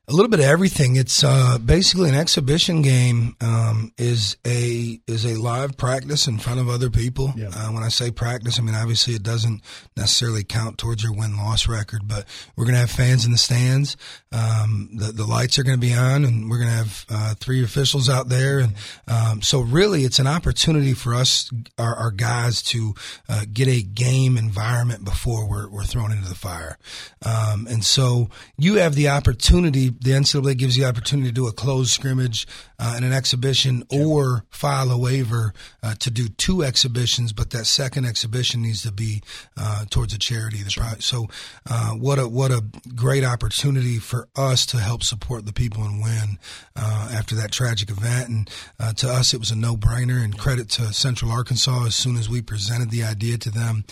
A 0.09 0.13
little 0.13 0.29
bit 0.29 0.41
of 0.41 0.47
everything. 0.47 0.97
It's 0.97 1.23
uh, 1.23 1.59
basically 1.59 2.09
an 2.09 2.17
exhibition 2.17 2.83
game. 2.83 3.37
Um, 3.41 3.93
is 3.97 4.37
a 4.45 5.01
is 5.07 5.25
a 5.25 5.41
live 5.41 5.77
practice 5.77 6.27
in 6.27 6.39
front 6.39 6.59
of 6.59 6.69
other 6.69 6.91
people. 6.91 7.33
Yeah. 7.37 7.51
Uh, 7.55 7.69
when 7.69 7.85
I 7.85 7.89
say 7.89 8.11
practice, 8.11 8.59
I 8.59 8.63
mean 8.63 8.75
obviously 8.75 9.15
it 9.15 9.23
doesn't 9.23 9.63
necessarily 9.97 10.43
count 10.43 10.79
towards 10.79 11.05
your 11.05 11.13
win 11.13 11.37
loss 11.37 11.69
record, 11.69 12.03
but 12.07 12.27
we're 12.57 12.65
going 12.65 12.75
to 12.75 12.81
have 12.81 12.91
fans 12.91 13.25
in 13.25 13.33
the 13.33 13.39
stands. 13.39 13.97
Um, 14.33 14.91
the 14.95 15.13
the 15.13 15.25
lights 15.25 15.59
are 15.59 15.63
going 15.63 15.81
to 15.81 15.87
be 15.87 15.95
on, 15.95 16.25
and 16.25 16.51
we're 16.51 16.59
going 16.59 16.71
to 16.71 16.77
have 16.77 17.07
uh, 17.09 17.35
three 17.39 17.63
officials 17.63 18.09
out 18.09 18.29
there, 18.29 18.59
and 18.59 18.75
um, 19.07 19.41
so 19.41 19.61
really 19.61 20.03
it's 20.03 20.19
an 20.19 20.27
opportunity 20.27 20.95
for 20.95 21.15
us, 21.15 21.51
our, 21.79 21.95
our 21.95 22.11
guys, 22.11 22.61
to 22.63 22.95
uh, 23.29 23.45
get 23.53 23.69
a 23.69 23.83
game 23.83 24.37
environment 24.37 25.05
before 25.05 25.49
we're 25.49 25.71
we're 25.71 25.85
thrown 25.85 26.11
into 26.11 26.29
the 26.29 26.35
fire. 26.35 26.77
Um, 27.25 27.69
and 27.71 27.85
so 27.85 28.31
you 28.57 28.77
have 28.77 28.95
the 28.97 29.09
opportunity 29.09 29.92
the 30.01 30.11
NCAA 30.13 30.57
gives 30.57 30.77
you 30.77 30.85
the 30.85 30.89
opportunity 30.89 31.29
to 31.29 31.35
do 31.35 31.47
a 31.47 31.53
closed 31.53 31.91
scrimmage 31.91 32.47
uh, 32.79 32.95
and 32.97 33.05
an 33.05 33.13
exhibition, 33.13 33.85
or 33.91 34.45
file 34.51 34.91
a 34.91 34.99
waiver 34.99 35.53
uh, 35.83 35.95
to 36.01 36.11
do 36.11 36.29
two 36.29 36.65
exhibitions, 36.65 37.33
but 37.33 37.51
that 37.51 37.65
second 37.65 38.05
exhibition 38.05 38.63
needs 38.63 38.83
to 38.83 38.91
be 38.91 39.23
uh, 39.57 39.85
towards 39.91 40.13
a 40.15 40.19
charity. 40.19 40.59
Sure. 40.69 40.85
So, 40.99 41.29
uh, 41.71 41.91
what 41.91 42.19
a 42.19 42.27
what 42.27 42.51
a 42.51 42.65
great 42.95 43.25
opportunity 43.25 43.99
for 43.99 44.29
us 44.35 44.67
to 44.67 44.79
help 44.79 45.03
support 45.03 45.47
the 45.47 45.53
people 45.53 45.85
and 45.85 46.03
Wynne 46.03 46.39
uh, 46.75 47.11
after 47.13 47.35
that 47.37 47.53
tragic 47.53 47.91
event. 47.91 48.29
And 48.29 48.51
uh, 48.81 48.93
to 48.95 49.09
us, 49.09 49.33
it 49.33 49.39
was 49.39 49.51
a 49.51 49.57
no 49.57 49.77
brainer. 49.77 50.23
And 50.23 50.37
credit 50.37 50.69
to 50.71 50.93
Central 50.93 51.31
Arkansas. 51.31 51.87
As 51.87 51.95
soon 51.95 52.17
as 52.17 52.29
we 52.29 52.43
presented 52.43 52.91
the 52.91 53.05
idea 53.05 53.39
to 53.39 53.51
them, 53.51 53.85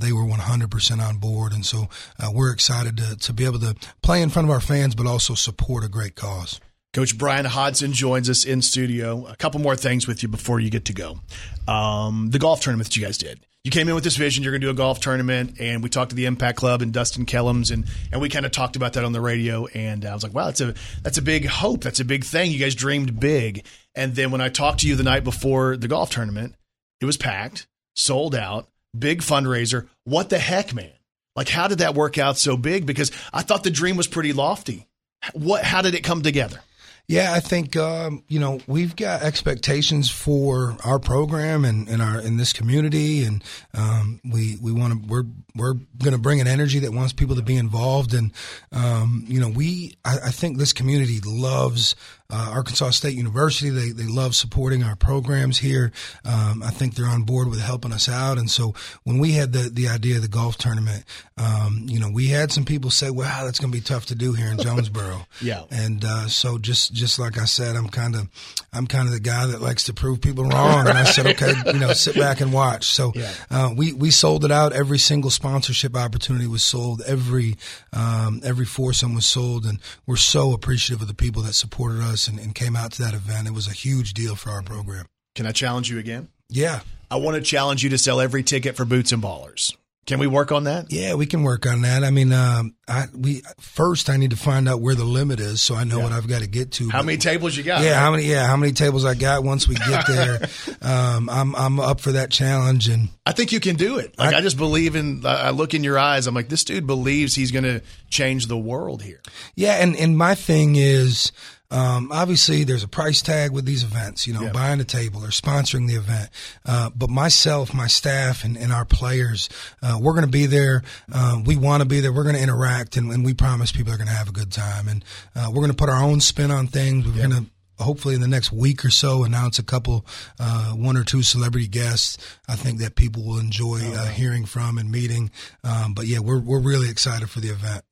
they 0.00 0.12
were 0.12 0.22
100% 0.22 1.00
on 1.00 1.16
board. 1.18 1.52
And 1.52 1.64
so 1.64 1.88
we're 2.32 2.52
excited 2.52 2.96
to, 2.98 3.16
to 3.16 3.32
be 3.32 3.44
able 3.44 3.58
to 3.60 3.74
play 4.02 4.22
in 4.22 4.30
front 4.30 4.48
of 4.48 4.52
our 4.52 4.60
fans, 4.60 4.94
but 4.94 5.06
also 5.06 5.34
support 5.44 5.84
a 5.84 5.88
great 5.88 6.14
cause. 6.14 6.60
Coach 6.94 7.18
Bryan 7.18 7.44
Hodgson 7.44 7.92
joins 7.92 8.30
us 8.30 8.44
in 8.44 8.62
studio. 8.62 9.26
A 9.26 9.36
couple 9.36 9.60
more 9.60 9.76
things 9.76 10.06
with 10.06 10.22
you 10.22 10.28
before 10.28 10.60
you 10.60 10.70
get 10.70 10.84
to 10.86 10.92
go. 10.92 11.18
Um, 11.66 12.30
the 12.30 12.38
golf 12.38 12.60
tournament 12.60 12.88
that 12.88 12.96
you 12.96 13.04
guys 13.04 13.18
did. 13.18 13.40
You 13.64 13.70
came 13.70 13.88
in 13.88 13.94
with 13.94 14.04
this 14.04 14.16
vision. 14.16 14.44
You're 14.44 14.52
going 14.52 14.60
to 14.60 14.66
do 14.66 14.70
a 14.70 14.74
golf 14.74 15.00
tournament, 15.00 15.58
and 15.58 15.82
we 15.82 15.88
talked 15.88 16.10
to 16.10 16.16
the 16.16 16.26
Impact 16.26 16.58
Club 16.58 16.82
and 16.82 16.92
Dustin 16.92 17.24
Kellums, 17.24 17.72
and 17.72 17.86
and 18.12 18.20
we 18.20 18.28
kind 18.28 18.44
of 18.44 18.52
talked 18.52 18.76
about 18.76 18.92
that 18.92 19.04
on 19.04 19.12
the 19.12 19.22
radio. 19.22 19.66
And 19.66 20.04
I 20.04 20.12
was 20.12 20.22
like, 20.22 20.34
wow, 20.34 20.46
that's 20.46 20.60
a 20.60 20.74
that's 21.02 21.18
a 21.18 21.22
big 21.22 21.46
hope. 21.46 21.82
That's 21.82 21.98
a 21.98 22.04
big 22.04 22.24
thing. 22.24 22.50
You 22.50 22.58
guys 22.58 22.74
dreamed 22.74 23.18
big. 23.18 23.64
And 23.94 24.14
then 24.14 24.30
when 24.30 24.42
I 24.42 24.50
talked 24.50 24.80
to 24.80 24.88
you 24.88 24.96
the 24.96 25.02
night 25.02 25.24
before 25.24 25.76
the 25.76 25.88
golf 25.88 26.10
tournament, 26.10 26.54
it 27.00 27.06
was 27.06 27.16
packed, 27.16 27.66
sold 27.96 28.34
out, 28.34 28.68
big 28.96 29.20
fundraiser. 29.20 29.88
What 30.04 30.28
the 30.28 30.38
heck, 30.38 30.74
man? 30.74 30.92
Like, 31.34 31.48
how 31.48 31.66
did 31.66 31.78
that 31.78 31.94
work 31.94 32.18
out 32.18 32.36
so 32.36 32.56
big? 32.56 32.86
Because 32.86 33.10
I 33.32 33.42
thought 33.42 33.64
the 33.64 33.70
dream 33.70 33.96
was 33.96 34.06
pretty 34.06 34.32
lofty. 34.32 34.86
What? 35.32 35.64
How 35.64 35.82
did 35.82 35.94
it 35.94 36.02
come 36.02 36.22
together? 36.22 36.60
Yeah, 37.06 37.34
I 37.34 37.40
think 37.40 37.76
um, 37.76 38.24
you 38.28 38.40
know 38.40 38.60
we've 38.66 38.96
got 38.96 39.22
expectations 39.22 40.10
for 40.10 40.74
our 40.84 40.98
program 40.98 41.66
and, 41.66 41.86
and 41.86 42.00
our 42.00 42.18
in 42.18 42.38
this 42.38 42.54
community, 42.54 43.24
and 43.24 43.44
um, 43.74 44.20
we 44.24 44.56
we 44.62 44.72
want 44.72 44.94
to 44.94 45.08
we're 45.08 45.26
we're 45.54 45.74
going 45.74 46.12
to 46.12 46.18
bring 46.18 46.40
an 46.40 46.46
energy 46.46 46.78
that 46.78 46.92
wants 46.92 47.12
people 47.12 47.36
to 47.36 47.42
be 47.42 47.56
involved, 47.56 48.14
and 48.14 48.32
um, 48.72 49.24
you 49.28 49.38
know 49.38 49.50
we 49.50 49.98
I, 50.02 50.16
I, 50.24 50.30
think 50.30 50.56
this 50.56 50.72
community 50.72 51.20
loves 51.22 51.94
uh, 52.34 52.50
Arkansas 52.52 52.90
State 52.90 53.14
University. 53.14 53.70
They 53.70 53.90
they 53.90 54.10
love 54.10 54.34
supporting 54.34 54.82
our 54.82 54.96
programs 54.96 55.58
here. 55.58 55.92
Um, 56.24 56.64
I 56.64 56.70
think 56.70 56.96
they're 56.96 57.06
on 57.06 57.22
board 57.22 57.48
with 57.48 57.60
helping 57.60 57.92
us 57.92 58.08
out. 58.08 58.38
And 58.38 58.50
so 58.50 58.74
when 59.04 59.18
we 59.18 59.32
had 59.32 59.52
the 59.52 59.70
the 59.70 59.88
idea 59.88 60.16
of 60.16 60.22
the 60.22 60.28
golf 60.28 60.58
tournament, 60.58 61.04
um, 61.38 61.84
you 61.86 62.00
know, 62.00 62.10
we 62.12 62.26
had 62.26 62.50
some 62.50 62.64
people 62.64 62.90
say, 62.90 63.08
"Wow, 63.08 63.44
that's 63.44 63.60
going 63.60 63.70
to 63.70 63.78
be 63.78 63.82
tough 63.82 64.06
to 64.06 64.16
do 64.16 64.32
here 64.32 64.48
in 64.48 64.58
Jonesboro." 64.66 65.26
yeah. 65.40 65.62
And 65.70 66.04
uh, 66.04 66.26
so 66.26 66.58
just 66.58 66.92
just 66.92 67.20
like 67.20 67.38
I 67.38 67.44
said, 67.44 67.76
I'm 67.76 67.88
kind 67.88 68.16
of 68.16 68.28
I'm 68.72 68.88
kind 68.88 69.06
of 69.06 69.14
the 69.14 69.20
guy 69.20 69.46
that 69.46 69.62
likes 69.62 69.84
to 69.84 69.92
prove 69.92 70.20
people 70.20 70.44
wrong. 70.44 70.88
And 70.88 70.98
I 70.98 71.04
said, 71.04 71.28
"Okay, 71.28 71.52
you 71.66 71.78
know, 71.78 71.92
sit 71.92 72.16
back 72.16 72.40
and 72.40 72.52
watch." 72.52 72.86
So 72.86 73.12
yeah. 73.14 73.32
uh, 73.48 73.70
we 73.76 73.92
we 73.92 74.10
sold 74.10 74.44
it 74.44 74.50
out. 74.50 74.72
Every 74.72 74.98
single 74.98 75.30
sponsorship 75.30 75.96
opportunity 75.96 76.48
was 76.48 76.64
sold. 76.64 77.00
Every 77.06 77.56
um, 77.92 78.40
every 78.42 78.66
foursome 78.66 79.14
was 79.14 79.26
sold, 79.26 79.66
and 79.66 79.78
we're 80.04 80.16
so 80.16 80.52
appreciative 80.52 81.00
of 81.00 81.06
the 81.06 81.14
people 81.14 81.42
that 81.42 81.52
supported 81.54 82.00
us 82.00 82.23
and, 82.28 82.38
and 82.38 82.54
came 82.54 82.76
out 82.76 82.92
to 82.92 83.02
that 83.02 83.14
event. 83.14 83.46
It 83.48 83.52
was 83.52 83.66
a 83.66 83.72
huge 83.72 84.14
deal 84.14 84.34
for 84.34 84.50
our 84.50 84.62
program. 84.62 85.06
Can 85.34 85.46
I 85.46 85.52
challenge 85.52 85.90
you 85.90 85.98
again? 85.98 86.28
Yeah. 86.48 86.80
I 87.10 87.16
want 87.16 87.36
to 87.36 87.42
challenge 87.42 87.82
you 87.82 87.90
to 87.90 87.98
sell 87.98 88.20
every 88.20 88.42
ticket 88.42 88.76
for 88.76 88.84
Boots 88.84 89.12
and 89.12 89.22
Ballers. 89.22 89.74
Can 90.06 90.18
we 90.18 90.26
work 90.26 90.52
on 90.52 90.64
that? 90.64 90.92
Yeah, 90.92 91.14
we 91.14 91.24
can 91.24 91.42
work 91.42 91.66
on 91.66 91.82
that. 91.82 92.04
I 92.04 92.10
mean, 92.10 92.30
um, 92.32 92.74
I 92.86 93.06
we 93.16 93.42
first 93.58 94.10
I 94.10 94.18
need 94.18 94.32
to 94.32 94.36
find 94.36 94.68
out 94.68 94.82
where 94.82 94.94
the 94.94 95.04
limit 95.04 95.40
is, 95.40 95.62
so 95.62 95.74
I 95.74 95.84
know 95.84 95.96
yeah. 95.96 96.02
what 96.04 96.12
I've 96.12 96.28
got 96.28 96.42
to 96.42 96.46
get 96.46 96.72
to. 96.72 96.90
How 96.90 97.02
many 97.02 97.16
tables 97.16 97.56
you 97.56 97.62
got? 97.62 97.82
Yeah, 97.82 97.92
right? 97.92 98.00
how 98.00 98.10
many? 98.10 98.24
Yeah, 98.24 98.46
how 98.46 98.56
many 98.56 98.72
tables 98.72 99.06
I 99.06 99.14
got? 99.14 99.44
Once 99.44 99.66
we 99.66 99.76
get 99.76 100.06
there, 100.06 100.48
um, 100.82 101.30
I'm 101.30 101.56
I'm 101.56 101.80
up 101.80 102.00
for 102.00 102.12
that 102.12 102.30
challenge, 102.30 102.88
and 102.88 103.08
I 103.24 103.32
think 103.32 103.52
you 103.52 103.60
can 103.60 103.76
do 103.76 103.98
it. 103.98 104.18
Like 104.18 104.34
I, 104.34 104.38
I 104.38 104.40
just 104.42 104.58
believe 104.58 104.94
in. 104.94 105.24
I 105.24 105.50
look 105.50 105.72
in 105.72 105.82
your 105.82 105.98
eyes. 105.98 106.26
I'm 106.26 106.34
like, 106.34 106.50
this 106.50 106.64
dude 106.64 106.86
believes 106.86 107.34
he's 107.34 107.50
going 107.50 107.64
to 107.64 107.80
change 108.10 108.46
the 108.46 108.58
world 108.58 109.02
here. 109.02 109.22
Yeah, 109.54 109.82
and 109.82 109.96
and 109.96 110.18
my 110.18 110.34
thing 110.34 110.76
is. 110.76 111.32
Um, 111.70 112.10
obviously, 112.12 112.62
there's 112.64 112.84
a 112.84 112.88
price 112.88 113.20
tag 113.22 113.50
with 113.50 113.64
these 113.64 113.82
events, 113.82 114.26
you 114.26 114.34
know, 114.34 114.52
buying 114.52 114.80
a 114.80 114.84
table 114.84 115.24
or 115.24 115.28
sponsoring 115.28 115.88
the 115.88 115.94
event. 115.94 116.30
Uh, 116.64 116.90
but 116.94 117.10
myself, 117.10 117.74
my 117.74 117.86
staff, 117.86 118.44
and, 118.44 118.56
and 118.56 118.72
our 118.72 118.84
players, 118.84 119.48
uh, 119.82 119.98
we're 120.00 120.12
going 120.12 120.24
to 120.24 120.30
be 120.30 120.46
there. 120.46 120.82
Uh, 121.12 121.40
we 121.44 121.56
want 121.56 121.82
to 121.82 121.88
be 121.88 122.00
there. 122.00 122.12
We're 122.12 122.22
going 122.22 122.36
to 122.36 122.42
interact, 122.42 122.96
and, 122.96 123.10
and, 123.10 123.24
we 123.24 123.34
promise 123.34 123.72
people 123.72 123.92
are 123.92 123.96
going 123.96 124.08
to 124.08 124.14
have 124.14 124.28
a 124.28 124.32
good 124.32 124.52
time. 124.52 124.86
And 124.86 125.04
uh, 125.34 125.46
we're 125.48 125.62
going 125.62 125.70
to 125.70 125.76
put 125.76 125.88
our 125.88 126.02
own 126.02 126.20
spin 126.20 126.50
on 126.50 126.66
things. 126.66 127.06
We're 127.06 127.16
going 127.16 127.30
to 127.30 127.46
hopefully 127.80 128.14
in 128.14 128.20
the 128.20 128.28
next 128.28 128.52
week 128.52 128.84
or 128.84 128.90
so 128.90 129.24
announce 129.24 129.58
a 129.58 129.62
couple, 129.62 130.06
uh, 130.38 130.72
one 130.72 130.96
or 130.96 131.04
two 131.04 131.22
celebrity 131.22 131.66
guests. 131.66 132.18
I 132.48 132.56
think 132.56 132.78
that 132.80 132.94
people 132.94 133.24
will 133.24 133.38
enjoy 133.38 133.80
uh, 133.94 134.08
hearing 134.08 134.44
from 134.44 134.78
and 134.78 134.90
meeting. 134.90 135.30
Um, 135.64 135.94
but 135.94 136.06
yeah, 136.06 136.20
we're 136.20 136.40
we're 136.40 136.60
really 136.60 136.90
excited 136.90 137.30
for 137.30 137.40
the 137.40 137.48
event. 137.48 137.84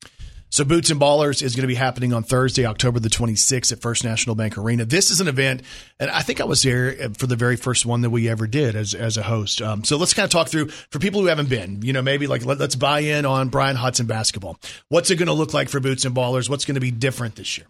So 0.53 0.67
Boots 0.67 0.91
and 0.91 1.01
Ballers 1.01 1.43
is 1.43 1.57
going 1.57 1.63
to 1.63 1.67
be 1.67 1.75
happening 1.75 2.13
on 2.13 2.25
Thursday, 2.25 2.67
October 2.67 3.01
the 3.01 3.09
26th 3.09 3.73
at 3.73 3.81
First 3.81 4.05
National 4.05 4.37
Bank 4.37 4.59
Arena. 4.59 4.85
This 4.85 5.11
is 5.11 5.19
an 5.19 5.27
event, 5.27 5.63
and 5.99 6.11
I 6.11 6.21
think 6.21 6.43
I 6.43 6.45
was 6.45 6.63
there 6.63 6.93
for 7.15 7.27
the 7.27 7.37
very 7.37 7.57
first 7.57 7.87
one 7.87 8.03
that 8.03 8.11
we 8.11 8.29
ever 8.29 8.47
did 8.47 8.77
as, 8.77 8.93
as 8.93 9.17
a 9.17 9.23
host. 9.23 9.63
Um, 9.63 9.83
so 9.83 9.97
let's 9.97 10.13
kind 10.13 10.25
of 10.25 10.31
talk 10.31 10.51
through 10.51 10.69
for 10.69 10.99
people 10.99 11.23
who 11.23 11.29
haven't 11.29 11.49
been, 11.49 11.81
you 11.81 11.95
know, 11.95 12.03
maybe 12.03 12.27
like 12.27 12.45
let, 12.45 12.61
us 12.61 12.75
buy 12.75 13.01
in 13.01 13.25
on 13.25 13.49
Bryan 13.49 13.77
Hodgson 13.77 14.05
basketball. 14.05 14.59
What's 14.91 15.11
it 15.11 15.17
going 15.17 15.29
to 15.29 15.33
look 15.33 15.55
like 15.55 15.71
for 15.71 15.81
Boots 15.81 16.05
and 16.05 16.15
Ballers? 16.15 16.51
What's 16.51 16.67
going 16.67 16.75
to 16.75 16.83
be 16.83 16.91
different 16.91 17.37
this 17.37 17.57
year? 17.57 17.67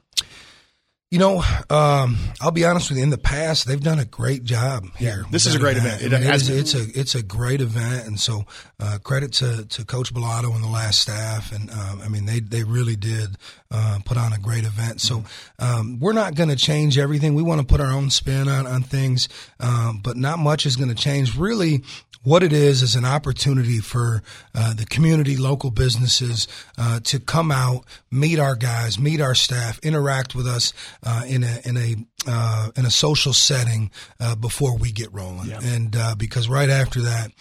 You 1.12 1.18
know, 1.18 1.42
um, 1.68 2.16
I'll 2.40 2.52
be 2.52 2.64
honest 2.64 2.88
with 2.88 2.96
you. 2.96 3.04
In 3.04 3.10
the 3.10 3.18
past, 3.18 3.66
they've 3.66 3.78
done 3.78 3.98
a 3.98 4.04
great 4.06 4.44
job 4.44 4.86
here. 4.96 5.26
This 5.30 5.44
is 5.44 5.54
a 5.54 5.58
great 5.58 5.76
event. 5.76 6.00
It 6.00 6.14
it 6.14 6.22
is, 6.22 6.48
it's 6.48 6.74
a 6.74 6.86
it's 6.98 7.14
a 7.14 7.22
great 7.22 7.60
event, 7.60 8.06
and 8.06 8.18
so 8.18 8.46
uh, 8.80 8.96
credit 9.04 9.34
to, 9.34 9.66
to 9.66 9.84
Coach 9.84 10.14
Balado 10.14 10.54
and 10.54 10.64
the 10.64 10.70
last 10.70 11.00
staff. 11.00 11.52
And 11.52 11.70
um, 11.70 12.00
I 12.02 12.08
mean, 12.08 12.24
they 12.24 12.40
they 12.40 12.64
really 12.64 12.96
did 12.96 13.36
uh, 13.70 13.98
put 14.06 14.16
on 14.16 14.32
a 14.32 14.38
great 14.38 14.64
event. 14.64 15.02
So 15.02 15.24
um, 15.58 16.00
we're 16.00 16.14
not 16.14 16.34
going 16.34 16.48
to 16.48 16.56
change 16.56 16.96
everything. 16.96 17.34
We 17.34 17.42
want 17.42 17.60
to 17.60 17.66
put 17.66 17.82
our 17.82 17.92
own 17.92 18.08
spin 18.08 18.48
on 18.48 18.66
on 18.66 18.82
things, 18.82 19.28
um, 19.60 20.00
but 20.02 20.16
not 20.16 20.38
much 20.38 20.64
is 20.64 20.76
going 20.76 20.88
to 20.88 20.94
change. 20.94 21.36
Really, 21.36 21.82
what 22.24 22.42
it 22.44 22.52
is 22.52 22.82
is 22.82 22.94
an 22.94 23.04
opportunity 23.04 23.78
for 23.80 24.22
uh, 24.54 24.74
the 24.74 24.86
community, 24.86 25.36
local 25.36 25.70
businesses 25.70 26.46
uh, 26.78 27.00
to 27.00 27.18
come 27.18 27.50
out, 27.50 27.84
meet 28.10 28.38
our 28.38 28.54
guys, 28.54 28.98
meet 28.98 29.20
our 29.20 29.34
staff, 29.34 29.80
interact 29.80 30.34
with 30.34 30.46
us 30.46 30.72
uh, 31.04 31.22
in 31.26 31.42
a 31.42 31.60
in 31.64 31.76
a 31.76 31.96
uh, 32.26 32.70
in 32.76 32.86
a 32.86 32.90
social 32.90 33.32
setting 33.32 33.90
uh, 34.20 34.36
before 34.36 34.76
we 34.76 34.92
get 34.92 35.12
rolling. 35.12 35.48
Yep. 35.48 35.60
And 35.64 35.96
uh, 35.96 36.14
because 36.16 36.48
right 36.48 36.70
after 36.70 37.00
that, 37.02 37.32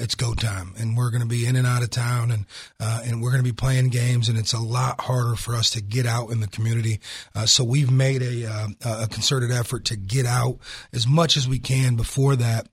it's 0.00 0.14
go 0.14 0.34
time, 0.34 0.74
and 0.78 0.96
we're 0.96 1.10
going 1.10 1.22
to 1.22 1.28
be 1.28 1.46
in 1.46 1.56
and 1.56 1.66
out 1.66 1.82
of 1.82 1.90
town, 1.90 2.30
and 2.30 2.46
and 2.80 3.22
we're 3.22 3.30
going 3.30 3.42
to 3.42 3.48
be 3.48 3.54
playing 3.54 3.88
games, 3.88 4.28
and 4.28 4.38
it's 4.38 4.52
a 4.52 4.60
lot 4.60 5.00
harder 5.00 5.36
for 5.36 5.54
us 5.54 5.70
to 5.70 5.80
get 5.80 6.06
out 6.06 6.30
in 6.30 6.40
the 6.40 6.48
community. 6.48 7.00
so 7.46 7.64
we've 7.64 7.90
made 7.90 8.22
a, 8.22 8.74
a 8.84 9.06
concerted 9.08 9.50
effort 9.50 9.84
to 9.86 9.96
get 9.96 10.26
out 10.26 10.58
as 10.92 11.06
much 11.06 11.36
as 11.36 11.48
we 11.48 11.58
can 11.58 11.96
before 11.96 12.36
that. 12.36 12.68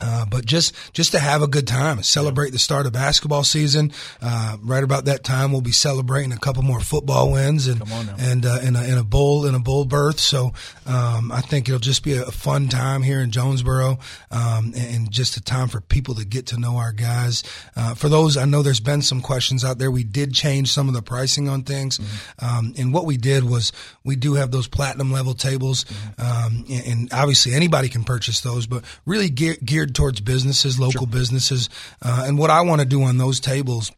Uh, 0.00 0.26
but 0.26 0.44
just 0.44 0.74
just 0.92 1.12
to 1.12 1.18
have 1.18 1.42
a 1.42 1.46
good 1.46 1.66
time, 1.66 2.02
celebrate 2.02 2.50
the 2.50 2.58
start 2.58 2.86
of 2.86 2.92
basketball 2.92 3.44
season. 3.44 3.92
Uh, 4.20 4.56
right 4.62 4.84
about 4.84 5.06
that 5.06 5.24
time, 5.24 5.52
we'll 5.52 5.60
be 5.60 5.72
celebrating 5.72 6.32
a 6.32 6.38
couple 6.38 6.62
more 6.62 6.80
football 6.80 7.32
wins 7.32 7.66
and 7.66 7.82
and 8.18 8.44
uh, 8.44 8.58
in, 8.62 8.76
a, 8.76 8.84
in 8.84 8.98
a 8.98 9.04
bowl 9.04 9.46
in 9.46 9.54
a 9.54 9.58
bowl 9.58 9.84
berth. 9.84 10.20
So 10.20 10.52
um, 10.86 11.32
I 11.32 11.40
think 11.40 11.68
it'll 11.68 11.78
just 11.78 12.02
be 12.02 12.14
a 12.14 12.24
fun 12.26 12.68
time 12.68 13.02
here 13.02 13.20
in 13.20 13.30
Jonesboro, 13.30 13.98
um, 14.30 14.72
and 14.76 15.10
just 15.10 15.36
a 15.36 15.42
time 15.42 15.68
for 15.68 15.80
people 15.80 16.14
to 16.16 16.24
get 16.24 16.46
to 16.48 16.58
know 16.58 16.76
our 16.76 16.92
guys. 16.92 17.42
Uh, 17.74 17.94
for 17.94 18.08
those, 18.08 18.36
I 18.36 18.44
know 18.44 18.62
there's 18.62 18.80
been 18.80 19.02
some 19.02 19.20
questions 19.20 19.64
out 19.64 19.78
there. 19.78 19.90
We 19.90 20.04
did 20.04 20.34
change 20.34 20.72
some 20.72 20.88
of 20.88 20.94
the 20.94 21.02
pricing 21.02 21.48
on 21.48 21.62
things, 21.62 21.98
mm-hmm. 21.98 22.44
um, 22.44 22.74
and 22.76 22.92
what 22.92 23.06
we 23.06 23.16
did 23.16 23.44
was 23.44 23.72
we 24.04 24.16
do 24.16 24.34
have 24.34 24.50
those 24.50 24.68
platinum 24.68 25.12
level 25.12 25.34
tables, 25.34 25.84
mm-hmm. 25.84 26.06
Um, 26.18 26.64
and, 26.70 26.86
and, 26.86 27.12
obviously 27.12 27.54
anybody 27.54 27.88
can 27.88 28.04
purchase 28.04 28.40
those, 28.40 28.66
but 28.66 28.84
really 29.04 29.28
geared, 29.28 29.85
geared 29.86 29.94
towards 29.94 30.20
businesses, 30.20 30.78
local 30.78 31.02
sure. 31.02 31.06
businesses. 31.06 31.68
Uh, 32.02 32.24
and 32.26 32.38
what 32.38 32.50
I 32.50 32.62
want 32.62 32.80
to 32.80 32.86
do 32.86 33.02
on 33.02 33.18
those 33.18 33.40
tables 33.40 33.92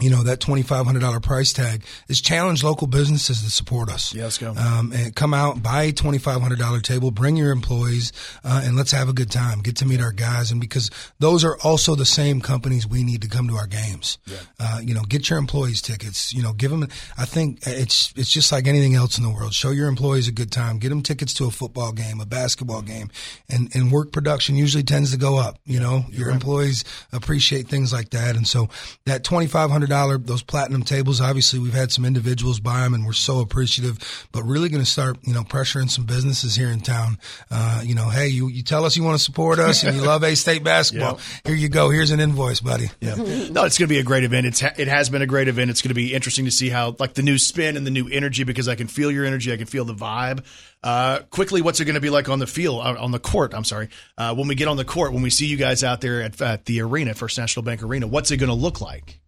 you 0.00 0.10
know 0.10 0.24
that 0.24 0.40
twenty 0.40 0.62
five 0.62 0.86
hundred 0.86 1.00
dollar 1.00 1.20
price 1.20 1.52
tag 1.52 1.84
is 2.08 2.20
challenge 2.20 2.64
local 2.64 2.88
businesses 2.88 3.42
to 3.42 3.50
support 3.50 3.88
us. 3.88 4.12
Yeah, 4.12 4.24
let's 4.24 4.38
go. 4.38 4.50
Um, 4.50 4.92
and 4.92 5.14
come 5.14 5.32
out, 5.32 5.62
buy 5.62 5.84
a 5.84 5.92
twenty 5.92 6.18
five 6.18 6.40
hundred 6.40 6.58
dollar 6.58 6.80
table, 6.80 7.12
bring 7.12 7.36
your 7.36 7.52
employees, 7.52 8.12
uh, 8.42 8.62
and 8.64 8.76
let's 8.76 8.90
have 8.90 9.08
a 9.08 9.12
good 9.12 9.30
time. 9.30 9.60
Get 9.60 9.76
to 9.76 9.86
meet 9.86 10.00
our 10.00 10.10
guys, 10.10 10.50
and 10.50 10.60
because 10.60 10.90
those 11.20 11.44
are 11.44 11.56
also 11.62 11.94
the 11.94 12.04
same 12.04 12.40
companies 12.40 12.88
we 12.88 13.04
need 13.04 13.22
to 13.22 13.28
come 13.28 13.46
to 13.48 13.54
our 13.54 13.68
games. 13.68 14.18
Yeah. 14.26 14.38
Uh, 14.58 14.80
you 14.82 14.94
know, 14.94 15.02
get 15.02 15.30
your 15.30 15.38
employees 15.38 15.80
tickets. 15.80 16.34
You 16.34 16.42
know, 16.42 16.52
give 16.52 16.72
them. 16.72 16.88
I 17.16 17.24
think 17.24 17.60
it's 17.64 18.12
it's 18.16 18.32
just 18.32 18.50
like 18.50 18.66
anything 18.66 18.96
else 18.96 19.16
in 19.16 19.22
the 19.22 19.30
world. 19.30 19.54
Show 19.54 19.70
your 19.70 19.86
employees 19.86 20.26
a 20.26 20.32
good 20.32 20.50
time. 20.50 20.78
Get 20.78 20.88
them 20.88 21.02
tickets 21.02 21.32
to 21.34 21.44
a 21.44 21.50
football 21.52 21.92
game, 21.92 22.20
a 22.20 22.26
basketball 22.26 22.82
game, 22.82 23.10
and 23.48 23.70
and 23.76 23.92
work 23.92 24.10
production 24.10 24.56
usually 24.56 24.82
tends 24.82 25.12
to 25.12 25.18
go 25.18 25.38
up. 25.38 25.58
You 25.64 25.78
know, 25.78 26.04
your 26.10 26.28
right. 26.28 26.34
employees 26.34 26.84
appreciate 27.12 27.68
things 27.68 27.92
like 27.92 28.10
that, 28.10 28.34
and 28.34 28.46
so 28.46 28.68
that 29.06 29.22
twenty 29.22 29.46
five 29.46 29.70
hundred 29.70 29.83
hundred 29.84 29.94
dollar 29.94 30.18
those 30.18 30.42
platinum 30.42 30.82
tables. 30.82 31.20
Obviously, 31.20 31.58
we've 31.58 31.74
had 31.74 31.92
some 31.92 32.04
individuals 32.04 32.60
buy 32.60 32.80
them, 32.80 32.94
and 32.94 33.06
we're 33.06 33.12
so 33.12 33.40
appreciative. 33.40 34.26
But 34.32 34.42
really 34.44 34.68
going 34.68 34.82
to 34.82 34.90
start, 34.90 35.18
you 35.22 35.34
know, 35.34 35.42
pressuring 35.42 35.90
some 35.90 36.04
businesses 36.04 36.54
here 36.54 36.68
in 36.68 36.80
town. 36.80 37.18
Uh, 37.50 37.82
you 37.84 37.94
know, 37.94 38.08
hey, 38.08 38.28
you 38.28 38.48
you 38.48 38.62
tell 38.62 38.84
us 38.84 38.96
you 38.96 39.02
want 39.02 39.18
to 39.18 39.24
support 39.24 39.58
us 39.58 39.82
and 39.84 39.96
you 39.96 40.02
love 40.02 40.22
A 40.22 40.34
State 40.34 40.64
basketball. 40.64 41.20
Here 41.44 41.54
you 41.54 41.68
go. 41.68 41.90
Here's 41.90 42.10
an 42.10 42.20
invoice, 42.20 42.60
buddy. 42.60 42.90
Yeah. 43.00 43.14
No, 43.14 43.64
it's 43.64 43.78
going 43.78 43.88
to 43.88 43.94
be 43.94 43.98
a 43.98 44.04
great 44.04 44.24
event. 44.24 44.46
It's 44.46 44.62
it 44.62 44.88
has 44.88 45.10
been 45.10 45.22
a 45.22 45.26
great 45.26 45.48
event. 45.48 45.70
It's 45.70 45.82
going 45.82 45.90
to 45.90 45.94
be 45.94 46.14
interesting 46.14 46.44
to 46.46 46.50
see 46.50 46.68
how 46.68 46.96
like 46.98 47.14
the 47.14 47.22
new 47.22 47.38
spin 47.38 47.76
and 47.76 47.86
the 47.86 47.90
new 47.90 48.08
energy 48.08 48.44
because 48.44 48.68
I 48.68 48.74
can 48.74 48.86
feel 48.86 49.10
your 49.10 49.24
energy. 49.24 49.52
I 49.52 49.56
can 49.56 49.66
feel 49.66 49.84
the 49.84 49.94
vibe. 49.94 50.44
Uh, 50.82 51.20
quickly, 51.30 51.62
what's 51.62 51.80
it 51.80 51.86
going 51.86 51.94
to 51.94 52.00
be 52.00 52.10
like 52.10 52.28
on 52.28 52.38
the 52.38 52.46
field, 52.46 52.80
uh, 52.84 52.94
on 52.98 53.10
the 53.10 53.18
court? 53.18 53.54
I'm 53.54 53.64
sorry. 53.64 53.88
Uh, 54.18 54.34
when 54.34 54.48
we 54.48 54.54
get 54.54 54.68
on 54.68 54.76
the 54.76 54.84
court, 54.84 55.14
when 55.14 55.22
we 55.22 55.30
see 55.30 55.46
you 55.46 55.56
guys 55.56 55.82
out 55.82 56.02
there 56.02 56.22
at, 56.22 56.40
at 56.42 56.66
the 56.66 56.82
arena, 56.82 57.14
First 57.14 57.38
National 57.38 57.62
Bank 57.62 57.82
Arena, 57.82 58.06
what's 58.06 58.30
it 58.30 58.36
going 58.36 58.50
to 58.50 58.54
look 58.54 58.82
like? 58.82 59.18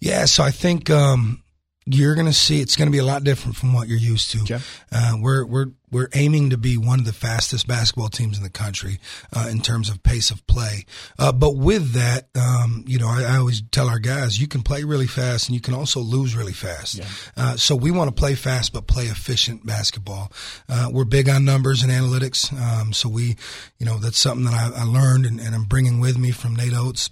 Yeah, 0.00 0.24
so 0.26 0.42
I 0.42 0.50
think 0.50 0.90
um, 0.90 1.42
you're 1.90 2.14
going 2.14 2.26
to 2.26 2.32
see 2.32 2.60
it's 2.60 2.76
going 2.76 2.88
to 2.88 2.92
be 2.92 2.98
a 2.98 3.04
lot 3.04 3.24
different 3.24 3.56
from 3.56 3.72
what 3.72 3.88
you're 3.88 3.98
used 3.98 4.30
to. 4.32 4.40
Okay. 4.40 4.58
Uh, 4.92 5.14
we're 5.20 5.44
we're 5.44 5.66
we're 5.90 6.08
aiming 6.14 6.50
to 6.50 6.58
be 6.58 6.76
one 6.76 6.98
of 6.98 7.06
the 7.06 7.14
fastest 7.14 7.66
basketball 7.66 8.08
teams 8.08 8.36
in 8.36 8.42
the 8.42 8.50
country 8.50 8.98
uh, 9.34 9.48
in 9.50 9.60
terms 9.60 9.88
of 9.88 10.02
pace 10.02 10.30
of 10.30 10.46
play. 10.46 10.84
Uh, 11.18 11.32
but 11.32 11.56
with 11.56 11.92
that, 11.92 12.28
um, 12.36 12.84
you 12.86 12.98
know, 12.98 13.08
I, 13.08 13.22
I, 13.22 13.36
always 13.38 13.62
tell 13.70 13.88
our 13.88 13.98
guys 13.98 14.38
you 14.38 14.46
can 14.46 14.62
play 14.62 14.84
really 14.84 15.06
fast 15.06 15.48
and 15.48 15.54
you 15.54 15.62
can 15.62 15.72
also 15.72 16.00
lose 16.00 16.36
really 16.36 16.52
fast. 16.52 17.00
Uh, 17.38 17.56
so 17.56 17.74
we 17.74 17.90
want 17.90 18.14
to 18.14 18.20
play 18.20 18.34
fast 18.34 18.74
but 18.74 18.86
play 18.86 19.04
efficient 19.04 19.64
basketball. 19.64 20.30
Uh, 20.68 20.90
we're 20.92 21.04
big 21.04 21.28
on 21.28 21.46
numbers 21.46 21.82
and 21.82 21.90
analytics. 21.90 22.52
Um, 22.52 22.92
so 22.92 23.08
we, 23.08 23.36
you 23.78 23.86
know, 23.86 23.98
that's 23.98 24.18
something 24.18 24.44
that 24.44 24.54
I, 24.54 24.82
I 24.82 24.84
learned 24.84 25.24
and, 25.24 25.40
and 25.40 25.54
I'm 25.54 25.64
bringing 25.64 26.00
with 26.00 26.18
me 26.18 26.32
from 26.32 26.54
Nate 26.54 26.74
Oats. 26.74 27.08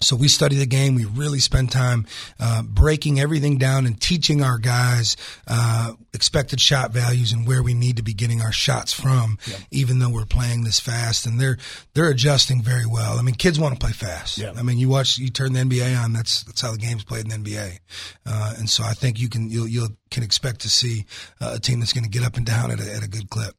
So 0.00 0.16
we 0.16 0.28
study 0.28 0.56
the 0.56 0.66
game. 0.66 0.94
We 0.94 1.04
really 1.04 1.38
spend 1.38 1.70
time 1.70 2.06
uh, 2.40 2.62
breaking 2.62 3.20
everything 3.20 3.58
down 3.58 3.86
and 3.86 4.00
teaching 4.00 4.42
our 4.42 4.58
guys 4.58 5.16
uh, 5.46 5.92
expected 6.12 6.60
shot 6.60 6.90
values 6.90 7.32
and 7.32 7.46
where 7.46 7.62
we 7.62 7.74
need 7.74 7.96
to 7.96 8.02
be 8.02 8.12
getting 8.12 8.42
our 8.42 8.52
shots 8.52 8.92
from, 8.92 9.38
even 9.70 10.00
though 10.00 10.10
we're 10.10 10.26
playing 10.26 10.64
this 10.64 10.80
fast. 10.80 11.26
And 11.26 11.40
they're 11.40 11.58
they're 11.94 12.10
adjusting 12.10 12.60
very 12.60 12.86
well. 12.86 13.18
I 13.18 13.22
mean, 13.22 13.36
kids 13.36 13.58
want 13.58 13.74
to 13.74 13.80
play 13.80 13.92
fast. 13.92 14.36
Yeah. 14.38 14.52
I 14.56 14.62
mean, 14.62 14.78
you 14.78 14.88
watch, 14.88 15.16
you 15.16 15.30
turn 15.30 15.52
the 15.52 15.60
NBA 15.60 16.02
on. 16.02 16.12
That's 16.12 16.42
that's 16.42 16.60
how 16.60 16.72
the 16.72 16.78
game's 16.78 17.04
played 17.04 17.24
in 17.24 17.42
the 17.42 17.50
NBA. 17.50 17.78
Uh, 18.26 18.54
and 18.58 18.68
so 18.68 18.82
I 18.84 18.94
think 18.94 19.20
you 19.20 19.28
can 19.28 19.48
you'll 19.48 19.68
you'll 19.68 19.96
can 20.10 20.22
expect 20.22 20.60
to 20.60 20.70
see 20.70 21.06
uh, 21.40 21.54
a 21.56 21.60
team 21.60 21.80
that's 21.80 21.92
going 21.92 22.04
to 22.04 22.10
get 22.10 22.24
up 22.24 22.36
and 22.36 22.46
down 22.46 22.70
at 22.70 22.80
a, 22.80 22.94
at 22.94 23.02
a 23.02 23.08
good 23.08 23.30
clip. 23.30 23.54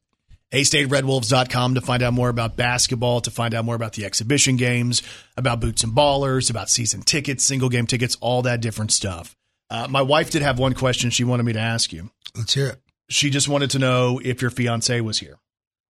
AStateRedWolves.com 0.52 1.74
to 1.74 1.80
find 1.80 2.02
out 2.02 2.12
more 2.12 2.28
about 2.28 2.56
basketball, 2.56 3.20
to 3.20 3.30
find 3.30 3.54
out 3.54 3.64
more 3.64 3.74
about 3.74 3.94
the 3.94 4.04
exhibition 4.04 4.56
games, 4.56 5.02
about 5.36 5.60
boots 5.60 5.82
and 5.82 5.92
ballers, 5.92 6.50
about 6.50 6.70
season 6.70 7.02
tickets, 7.02 7.44
single 7.44 7.68
game 7.68 7.86
tickets, 7.86 8.16
all 8.20 8.42
that 8.42 8.60
different 8.60 8.92
stuff. 8.92 9.36
Uh, 9.68 9.88
my 9.88 10.02
wife 10.02 10.30
did 10.30 10.42
have 10.42 10.58
one 10.58 10.74
question 10.74 11.10
she 11.10 11.24
wanted 11.24 11.42
me 11.42 11.52
to 11.52 11.58
ask 11.58 11.92
you. 11.92 12.10
Let's 12.36 12.54
hear 12.54 12.68
it. 12.68 12.80
She 13.08 13.30
just 13.30 13.48
wanted 13.48 13.70
to 13.70 13.78
know 13.78 14.20
if 14.24 14.42
your 14.42 14.50
fiance 14.50 15.00
was 15.00 15.18
here. 15.18 15.38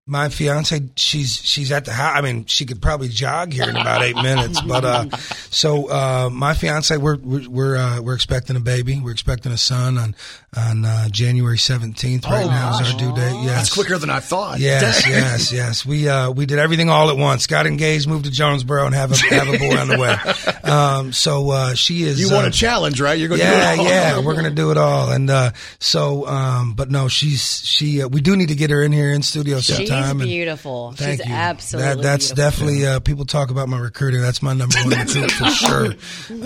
My 0.06 0.28
fiance 0.28 0.82
she's 0.96 1.40
she's 1.42 1.72
at 1.72 1.86
the 1.86 1.92
house 1.92 2.12
i 2.14 2.20
mean 2.20 2.44
she 2.44 2.66
could 2.66 2.82
probably 2.82 3.08
jog 3.08 3.50
here 3.54 3.70
in 3.70 3.74
about 3.74 4.02
eight 4.02 4.16
minutes 4.16 4.60
but 4.60 4.84
uh 4.84 5.08
so 5.50 5.88
uh 5.90 6.28
my 6.30 6.52
fiance 6.52 6.94
we're 6.98 7.16
we're 7.16 7.48
we're, 7.48 7.76
uh, 7.76 8.02
we're 8.02 8.14
expecting 8.14 8.54
a 8.54 8.60
baby 8.60 9.00
we're 9.02 9.12
expecting 9.12 9.50
a 9.50 9.56
son 9.56 9.96
on 9.96 10.14
on 10.56 10.84
uh, 10.84 11.08
january 11.08 11.56
17th 11.56 12.26
right 12.26 12.44
Oh, 12.44 12.48
now 12.48 12.78
is 12.78 12.92
our 12.92 12.98
due 12.98 13.14
date 13.14 13.32
yes 13.44 13.56
That's 13.56 13.72
quicker 13.74 13.96
than 13.98 14.10
I 14.10 14.20
thought. 14.20 14.58
Yes, 14.60 15.04
yes, 15.08 15.52
yes. 15.52 15.84
We 15.86 16.08
uh, 16.08 16.30
we 16.30 16.46
did 16.46 16.58
everything 16.58 16.88
all 16.90 17.10
at 17.10 17.16
once. 17.16 17.46
Got 17.46 17.66
engaged, 17.66 18.06
moved 18.06 18.26
to 18.26 18.30
Jonesboro, 18.30 18.86
and 18.86 18.94
have 18.94 19.10
a 19.12 19.16
have 19.34 19.48
a 19.48 19.58
boy 19.58 19.76
on 19.76 19.88
the 19.88 19.98
way. 19.98 20.16
Um, 20.64 21.12
so 21.12 21.50
uh, 21.50 21.74
she 21.74 22.04
is. 22.04 22.18
You 22.18 22.30
uh, 22.30 22.36
want 22.36 22.46
a 22.46 22.50
challenge, 22.50 22.98
right? 22.98 23.18
You're 23.18 23.28
going 23.28 23.40
to 23.40 23.46
yeah, 23.46 23.74
do 23.76 23.80
it 23.82 23.84
all. 23.84 23.90
yeah, 23.92 24.20
we're 24.20 24.34
gonna 24.34 24.50
do 24.50 24.70
it 24.70 24.78
all, 24.78 25.10
and 25.10 25.28
uh, 25.28 25.50
so, 25.78 26.26
um, 26.26 26.72
but 26.72 26.90
no, 26.90 27.08
she's 27.08 27.60
she. 27.66 28.02
Uh, 28.02 28.08
we 28.08 28.22
do 28.22 28.34
need 28.34 28.48
to 28.48 28.54
get 28.54 28.70
her 28.70 28.82
in 28.82 28.90
here 28.90 29.10
in 29.12 29.22
studio 29.22 29.60
She's 29.60 29.76
sometime. 29.94 30.20
and- 30.20 30.28
beautiful. 30.28 30.92
Thank 30.92 31.20
She's 31.20 31.28
you. 31.28 31.34
absolutely 31.34 31.94
That, 31.94 32.02
that's 32.02 32.26
beautiful. 32.32 32.50
definitely 32.50 32.86
uh, 32.86 33.00
people 33.00 33.24
talk 33.24 33.50
about 33.50 33.68
my 33.68 33.78
recruiter. 33.78 34.20
That's 34.20 34.42
my 34.42 34.52
number 34.52 34.76
one 34.80 34.90
recruit 34.98 35.30
for 35.32 35.50
sure. 35.50 35.94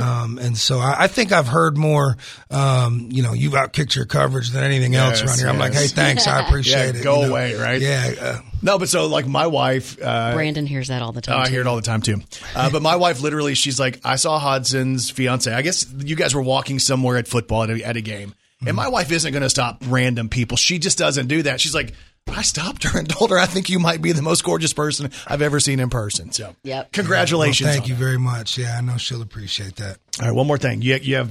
Um, 0.01 0.39
and 0.39 0.57
so 0.57 0.79
I, 0.79 0.97
I 1.05 1.07
think 1.09 1.33
I've 1.33 1.49
heard 1.49 1.77
more. 1.77 2.17
Um, 2.51 3.09
you 3.11 3.23
know, 3.23 3.33
you've 3.33 3.53
outkicked 3.55 3.95
your 3.95 4.05
coverage 4.07 4.51
than 4.51 4.65
anything 4.65 4.95
else 4.95 5.21
Yes, 5.21 5.29
around 5.29 5.39
here. 5.39 5.49
I'm 5.49 5.59
like, 5.59 5.73
hey, 5.75 5.87
thanks, 5.89 6.27
I 6.27 6.41
appreciate 6.47 6.95
Yeah, 6.95 7.01
it. 7.01 7.05
go 7.05 7.17
you 7.17 7.27
know. 7.27 7.31
away, 7.31 7.55
right? 7.55 7.81
Yeah. 7.81 8.15
Uh, 8.21 8.39
No, 8.63 8.79
but 8.79 8.89
so 8.89 9.07
like 9.07 9.27
my 9.27 9.47
wife, 9.47 9.97
uh, 10.03 10.35
Brandon 10.35 10.67
hears 10.67 10.89
that 10.89 11.03
all 11.03 11.13
the 11.13 11.19
Oh, 11.19 11.33
time. 11.33 11.41
I 11.43 11.49
hear 11.49 11.61
it 11.61 11.67
all 11.67 11.77
the 11.77 11.83
time 11.83 12.03
too. 12.03 12.21
Uh, 12.57 12.71
but 12.71 12.83
my 12.83 12.97
wife 12.97 13.21
literally, 13.21 13.55
she's 13.55 13.79
like, 13.79 14.01
I 14.05 14.17
saw 14.17 14.39
Hodgson's 14.39 15.11
fiance. 15.11 15.53
I 15.53 15.63
guess 15.63 15.87
you 15.99 16.17
guys 16.17 16.35
were 16.35 16.43
walking 16.43 16.79
somewhere 16.79 17.17
at 17.19 17.29
football 17.29 17.63
at 17.65 17.71
a, 17.71 17.83
at 17.85 17.97
a 17.97 18.01
game. 18.01 18.35
And 18.67 18.75
my 18.77 18.89
wife 18.89 19.13
isn't 19.13 19.31
going 19.31 19.45
to 19.45 19.49
stop 19.51 19.85
random 19.87 20.29
people. 20.29 20.57
She 20.57 20.81
just 20.81 20.99
doesn't 20.99 21.29
do 21.29 21.43
that. 21.43 21.61
She's 21.61 21.75
like, 21.77 21.93
I 22.31 22.43
stopped 22.43 22.85
her 22.85 22.99
and 22.99 23.09
told 23.09 23.31
her, 23.31 23.39
I 23.39 23.47
think 23.47 23.69
you 23.69 23.79
might 23.79 24.01
be 24.03 24.13
the 24.13 24.23
most 24.23 24.45
gorgeous 24.45 24.73
person 24.73 25.11
I've 25.27 25.43
ever 25.43 25.61
seen 25.61 25.81
in 25.81 25.91
person. 25.91 26.31
So, 26.33 26.55
Yep. 26.63 26.93
congratulations. 26.93 27.67
well, 27.67 27.75
thank 27.75 27.89
you 27.89 27.95
that. 27.95 28.01
very 28.01 28.19
much. 28.19 28.57
Yeah, 28.59 28.77
I 28.77 28.81
know 28.81 28.97
she'll 28.97 29.23
appreciate 29.23 29.77
that. 29.77 29.99
All 30.21 30.27
right, 30.29 30.35
one 30.35 30.47
more 30.47 30.59
thing. 30.59 30.83
You, 30.83 30.97
you 31.03 31.17
have 31.17 31.31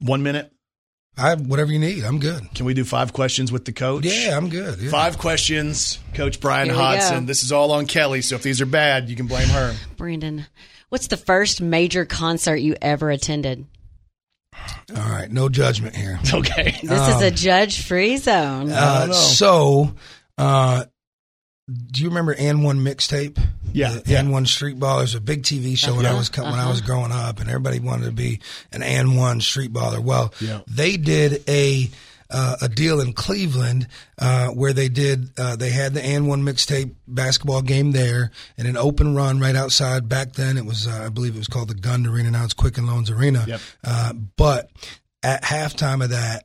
one 0.00 0.22
minute. 0.22 0.50
I 1.16 1.30
have 1.30 1.40
whatever 1.48 1.72
you 1.72 1.80
need, 1.80 2.04
I'm 2.04 2.20
good. 2.20 2.54
Can 2.54 2.64
we 2.64 2.74
do 2.74 2.84
five 2.84 3.12
questions 3.12 3.50
with 3.50 3.64
the 3.64 3.72
coach? 3.72 4.04
Yeah, 4.04 4.36
I'm 4.36 4.48
good. 4.50 4.78
Yeah. 4.78 4.90
Five 4.90 5.18
questions, 5.18 5.98
Coach 6.14 6.38
Bryan 6.40 6.66
Here 6.68 6.76
Hodgson. 6.76 7.20
go. 7.20 7.26
This 7.26 7.42
is 7.42 7.50
all 7.50 7.72
on 7.72 7.86
Kelly. 7.86 8.22
So 8.22 8.36
if 8.36 8.42
these 8.44 8.60
are 8.60 8.66
bad, 8.66 9.08
you 9.10 9.16
can 9.16 9.26
blame 9.26 9.48
her. 9.48 9.74
Brandon, 9.96 10.46
what's 10.90 11.08
the 11.08 11.16
first 11.16 11.60
major 11.60 12.04
concert 12.04 12.56
you 12.58 12.76
ever 12.80 13.10
attended? 13.10 13.66
All 14.96 15.02
right, 15.10 15.30
no 15.30 15.48
judgment 15.48 15.96
here. 15.96 16.18
Okay. 16.32 16.76
This 16.82 17.08
is 17.16 17.22
a 17.22 17.30
judge-free 17.32 18.18
zone. 18.18 18.70
Uh, 18.70 19.12
so, 19.12 19.94
uh, 20.38 20.84
do 21.90 22.02
you 22.02 22.08
remember 22.08 22.34
AND1 22.34 22.80
mixtape? 22.80 23.38
Yeah, 23.72 23.98
The 24.04 24.12
yeah. 24.12 24.22
AND1 24.22 24.46
Street 24.48 24.78
Ballers, 24.78 25.14
a 25.14 25.20
big 25.20 25.42
TV 25.42 25.76
show 25.76 25.94
when 25.94 26.06
I 26.06 26.14
was 26.14 26.30
co- 26.30 26.44
when 26.44 26.54
I 26.54 26.68
was 26.70 26.80
growing 26.80 27.12
up, 27.12 27.40
and 27.40 27.48
everybody 27.50 27.78
wanted 27.80 28.06
to 28.06 28.12
be 28.12 28.40
an 28.72 28.80
AND1 28.80 29.42
Street 29.42 29.72
Baller. 29.72 29.98
Well, 30.00 30.32
Yeah. 30.40 30.60
they 30.66 30.96
did 30.96 31.42
a. 31.48 31.90
Uh, 32.30 32.56
a 32.60 32.68
deal 32.68 33.00
in 33.00 33.14
Cleveland 33.14 33.88
uh, 34.18 34.48
where 34.48 34.74
they 34.74 34.90
did 34.90 35.30
uh, 35.38 35.56
they 35.56 35.70
had 35.70 35.94
the 35.94 36.00
AND1 36.02 36.42
mixtape 36.42 36.94
basketball 37.06 37.62
game 37.62 37.92
there 37.92 38.30
and 38.58 38.68
an 38.68 38.76
open 38.76 39.14
run 39.14 39.40
right 39.40 39.56
outside. 39.56 40.10
Back 40.10 40.34
then 40.34 40.58
it 40.58 40.66
was 40.66 40.86
uh, 40.86 41.04
I 41.06 41.08
believe 41.08 41.36
it 41.36 41.38
was 41.38 41.48
called 41.48 41.68
the 41.68 41.74
Gund 41.74 42.06
Arena. 42.06 42.30
Now 42.32 42.44
it's 42.44 42.52
Quicken 42.52 42.86
Loans 42.86 43.10
Arena. 43.10 43.46
Yep. 43.48 43.60
Uh, 43.82 44.12
but 44.36 44.70
at 45.22 45.42
halftime 45.42 46.04
of 46.04 46.10
that, 46.10 46.44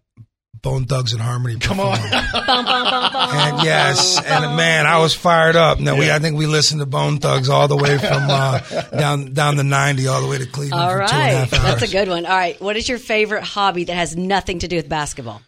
Bone 0.64 0.86
Thugs-n-Harmony. 0.86 1.60
Come 1.60 1.80
on. 1.82 1.98
And 2.00 3.64
yes, 3.64 4.18
and 4.24 4.56
man, 4.56 4.88
I 4.88 4.98
was 5.00 5.14
fired 5.14 5.56
up. 5.58 5.80
Now 5.80 5.98
we, 5.98 6.10
I 6.10 6.20
think 6.20 6.38
we 6.38 6.48
listened 6.48 6.80
to 6.80 6.86
Bone 6.86 7.20
Thugs 7.20 7.50
all 7.50 7.68
the 7.68 7.76
way 7.76 7.98
from 7.98 8.24
uh, 8.30 8.60
down 8.98 9.34
down 9.34 9.58
the 9.58 9.64
ninety, 9.66 10.08
all 10.08 10.22
the 10.22 10.28
way 10.28 10.38
to 10.38 10.46
Cleveland 10.46 10.82
All 10.82 10.90
for 10.90 11.00
two 11.00 11.02
and 11.04 11.12
a 11.12 11.16
right. 11.16 11.32
half 11.34 11.54
hours. 11.54 11.64
That's 11.80 11.92
a 11.92 11.94
good 11.94 12.08
one. 12.08 12.26
All 12.26 12.36
right. 12.36 12.60
What 12.62 12.78
is 12.78 12.88
your 12.88 12.98
favorite 12.98 13.44
hobby 13.44 13.84
that 13.84 13.94
has 13.96 14.16
nothing 14.16 14.60
to 14.60 14.68
do 14.70 14.78
with 14.78 14.88
basketball? 14.88 15.42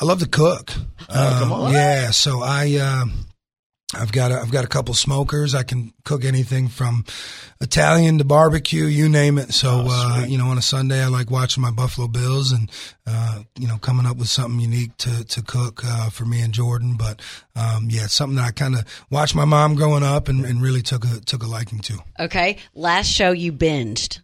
I 0.00 0.04
love 0.04 0.20
to 0.20 0.28
cook. 0.28 0.72
Oh, 1.10 1.36
come 1.40 1.52
Um, 1.52 1.60
on. 1.64 1.72
Yeah, 1.72 2.10
so 2.12 2.40
I 2.40 2.76
um 2.76 3.26
I've 3.94 4.12
got 4.12 4.30
a, 4.30 4.38
I've 4.40 4.50
got 4.50 4.64
a 4.64 4.68
couple 4.68 4.92
smokers. 4.92 5.54
I 5.54 5.62
can 5.62 5.94
cook 6.04 6.22
anything 6.22 6.68
from 6.68 7.06
Italian 7.60 8.18
to 8.18 8.24
barbecue, 8.24 8.84
you 8.84 9.08
name 9.08 9.38
it. 9.38 9.54
So 9.54 9.84
Oh, 9.86 10.20
uh, 10.20 10.26
you 10.26 10.36
know, 10.36 10.48
on 10.48 10.58
a 10.58 10.62
Sunday, 10.62 11.02
I 11.02 11.06
like 11.06 11.30
watching 11.30 11.62
my 11.62 11.70
Buffalo 11.70 12.06
Bills 12.06 12.52
and 12.52 12.70
uh, 13.06 13.42
you 13.58 13.66
know 13.66 13.78
coming 13.78 14.04
up 14.04 14.18
with 14.18 14.28
something 14.28 14.60
unique 14.60 14.94
to 14.98 15.24
to 15.24 15.42
cook 15.42 15.82
uh, 15.86 16.10
for 16.10 16.26
me 16.26 16.42
and 16.42 16.52
Jordan. 16.52 16.96
But 16.98 17.22
um, 17.56 17.88
yeah, 17.90 18.04
it's 18.04 18.12
something 18.12 18.36
that 18.36 18.44
I 18.44 18.50
kind 18.50 18.74
of 18.74 18.84
watched 19.10 19.34
my 19.34 19.46
mom 19.46 19.74
growing 19.74 20.02
up 20.02 20.28
and, 20.28 20.44
and 20.44 20.60
really 20.60 20.82
took 20.82 21.04
a 21.04 21.20
took 21.20 21.42
a 21.42 21.46
liking 21.46 21.78
to. 21.80 21.98
Okay. 22.20 22.58
Last 22.74 23.06
show 23.06 23.32
you 23.32 23.54
binged. 23.54 24.20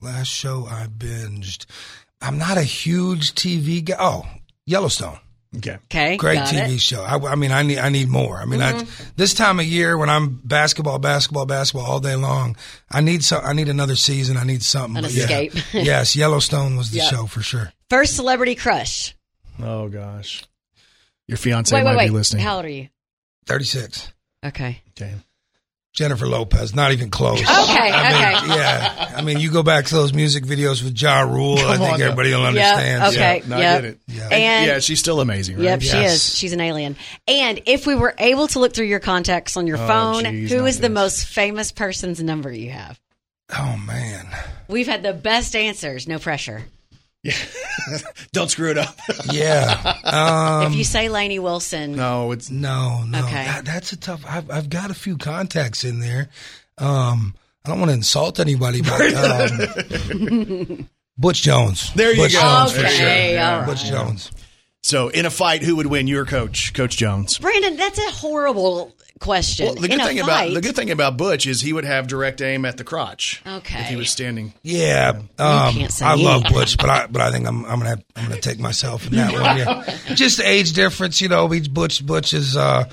Last 0.00 0.28
show 0.28 0.66
I 0.66 0.86
binged. 0.86 1.66
I'm 2.22 2.38
not 2.38 2.56
a 2.56 2.62
huge 2.62 3.34
TV 3.34 3.84
guy. 3.84 3.96
Oh, 3.98 4.24
Yellowstone. 4.64 5.18
Okay. 5.56 5.78
Okay. 5.84 6.16
Great 6.16 6.36
got 6.36 6.48
TV 6.48 6.74
it. 6.74 6.80
show. 6.80 7.02
I, 7.02 7.16
I 7.32 7.34
mean, 7.34 7.52
I 7.52 7.62
need 7.62 7.78
I 7.78 7.88
need 7.88 8.08
more. 8.08 8.38
I 8.38 8.44
mean, 8.44 8.60
I, 8.60 8.72
mm-hmm. 8.72 9.10
this 9.16 9.34
time 9.34 9.60
of 9.60 9.66
year 9.66 9.96
when 9.96 10.10
I'm 10.10 10.40
basketball, 10.44 10.98
basketball, 10.98 11.46
basketball 11.46 11.86
all 11.86 12.00
day 12.00 12.16
long, 12.16 12.56
I 12.90 13.00
need 13.00 13.24
some. 13.24 13.44
I 13.44 13.52
need 13.52 13.68
another 13.68 13.96
season. 13.96 14.36
I 14.36 14.44
need 14.44 14.62
something. 14.62 14.96
An 14.96 15.02
But 15.04 15.12
yeah. 15.12 15.22
escape. 15.24 15.52
yes, 15.72 16.16
Yellowstone 16.16 16.76
was 16.76 16.90
the 16.90 16.98
Yep. 16.98 17.10
show 17.10 17.26
for 17.26 17.42
sure. 17.42 17.72
First 17.90 18.16
celebrity 18.16 18.54
crush. 18.54 19.14
Oh 19.62 19.88
gosh. 19.88 20.44
Your 21.28 21.38
fiance 21.38 21.74
wait, 21.74 21.84
might 21.84 21.90
wait, 21.92 21.96
wait. 21.98 22.06
be 22.08 22.10
listening. 22.14 22.44
How 22.44 22.56
old 22.56 22.64
are 22.64 22.68
you? 22.70 22.88
Thirty 23.46 23.64
six. 23.64 24.12
Okay. 24.44 24.82
okay. 24.90 25.14
Jennifer 25.94 26.26
Lopez, 26.26 26.74
not 26.74 26.90
even 26.92 27.08
close. 27.08 27.40
Okay, 27.40 27.48
I 27.48 28.34
okay. 28.42 28.54
yeah. 28.56 29.14
I 29.16 29.22
mean, 29.22 29.38
you 29.38 29.50
go 29.50 29.62
back 29.62 29.84
to 29.86 29.94
those 29.94 30.12
music 30.12 30.42
videos 30.44 30.82
with 30.82 31.00
Ja 31.00 31.20
Rule. 31.20 31.56
I 31.56 31.76
think 31.76 31.92
on 31.92 31.98
now. 32.00 32.04
everybody 32.06 32.30
will 32.34 32.40
Yep, 32.40 32.48
understand. 32.48 33.02
okay. 33.14 33.40
Yeah, 33.42 33.48
no, 33.48 33.56
I 33.56 33.60
get 33.60 33.84
it. 33.84 33.98
Yeah. 34.08 34.28
And 34.32 34.66
yeah, 34.66 34.78
she's 34.80 34.98
still 34.98 35.20
amazing, 35.20 35.54
right? 35.56 35.64
Yep, 35.64 35.82
she 35.82 35.96
is. 35.98 36.36
She's 36.36 36.52
an 36.52 36.60
alien. 36.60 36.96
And 37.28 37.60
if 37.66 37.86
we 37.86 37.94
were 37.94 38.12
able 38.18 38.48
to 38.48 38.58
look 38.58 38.74
through 38.74 38.86
your 38.86 38.98
contacts 38.98 39.56
on 39.56 39.68
your 39.68 39.78
Oh, 39.78 39.86
phone, 39.86 40.24
geez, 40.24 40.50
who 40.50 40.62
not 40.62 40.64
the 40.74 40.80
this. 40.80 40.90
most 40.90 41.26
famous 41.26 41.70
person's 41.70 42.20
number 42.20 42.50
you 42.52 42.70
have? 42.72 43.00
Oh 43.56 43.76
man. 43.86 44.26
We've 44.68 44.88
had 44.88 45.02
the 45.04 45.12
best 45.12 45.54
answers. 45.54 46.08
No 46.08 46.18
pressure. 46.18 46.64
Don't 48.32 48.50
screw 48.50 48.70
it 48.70 48.78
up. 48.78 48.98
Yeah. 49.32 49.94
Um, 50.04 50.72
if 50.72 50.78
you 50.78 50.84
say 50.84 51.08
Lainey 51.08 51.38
Wilson, 51.38 51.96
no, 51.96 52.32
it's 52.32 52.50
no, 52.50 53.02
no. 53.04 53.24
Okay. 53.24 53.44
That, 53.44 53.64
that's 53.64 53.92
a 53.92 53.96
tough. 53.96 54.24
I've, 54.28 54.50
I've 54.50 54.68
got 54.70 54.90
a 54.90 54.94
few 54.94 55.16
contacts 55.16 55.82
in 55.84 55.98
there. 56.00 56.28
Um, 56.78 57.34
I 57.64 57.70
don't 57.70 57.78
want 57.80 57.90
to 57.90 57.94
insult 57.94 58.38
anybody, 58.38 58.82
but 58.82 59.00
um, 60.12 60.88
Butch 61.18 61.42
Jones. 61.42 61.92
There 61.94 62.12
you 62.12 62.22
Butch 62.22 62.32
go. 62.34 62.40
Jones 62.40 62.72
for 62.72 62.80
Okay, 62.80 63.34
sure. 63.36 63.44
all 63.44 63.58
right. 63.60 63.66
Butch 63.66 63.84
Jones. 63.84 64.30
so 64.82 65.08
in 65.08 65.24
a 65.26 65.30
fight, 65.30 65.62
who 65.62 65.76
would 65.76 65.86
win? 65.86 66.06
Your 66.06 66.26
coach, 66.26 66.74
Coach 66.74 66.96
Jones. 66.96 67.38
Brandon, 67.38 67.76
that's 67.76 67.98
a 67.98 68.10
horrible 68.12 68.94
question. 69.24 69.66
Well, 69.66 69.74
the 69.74 69.88
good 69.88 70.00
In 70.00 70.06
thing 70.06 70.18
fight, 70.18 70.48
about 70.48 70.54
the 70.54 70.60
good 70.60 70.76
thing 70.76 70.90
about 70.90 71.16
Butch 71.16 71.46
is 71.46 71.60
he 71.60 71.72
would 71.72 71.84
have 71.84 72.06
direct 72.06 72.40
aim 72.42 72.64
at 72.64 72.76
the 72.76 72.84
crotch. 72.84 73.42
Okay. 73.46 73.80
If 73.80 73.88
he 73.88 73.96
was 73.96 74.10
standing. 74.10 74.52
Yeah, 74.62 75.12
um, 75.38 75.74
can't 75.74 76.02
I 76.02 76.14
love. 76.14 76.44
Butch, 76.52 76.76
but 76.76 76.90
I 76.90 77.06
but 77.06 77.22
I 77.22 77.30
think 77.30 77.46
I'm 77.46 77.64
I'm 77.64 77.78
gonna 77.78 77.90
have, 77.90 78.04
I'm 78.14 78.28
gonna 78.28 78.40
take 78.40 78.60
myself 78.60 79.06
in 79.06 79.14
that 79.14 79.32
one. 79.32 79.44
Yeah, 79.54 80.14
just 80.14 80.38
the 80.38 80.48
age 80.48 80.72
difference, 80.72 81.20
you 81.20 81.28
know. 81.28 81.48
He's 81.48 81.68
Butch. 81.68 82.04
Butch 82.04 82.34
is 82.34 82.56
uh, 82.56 82.88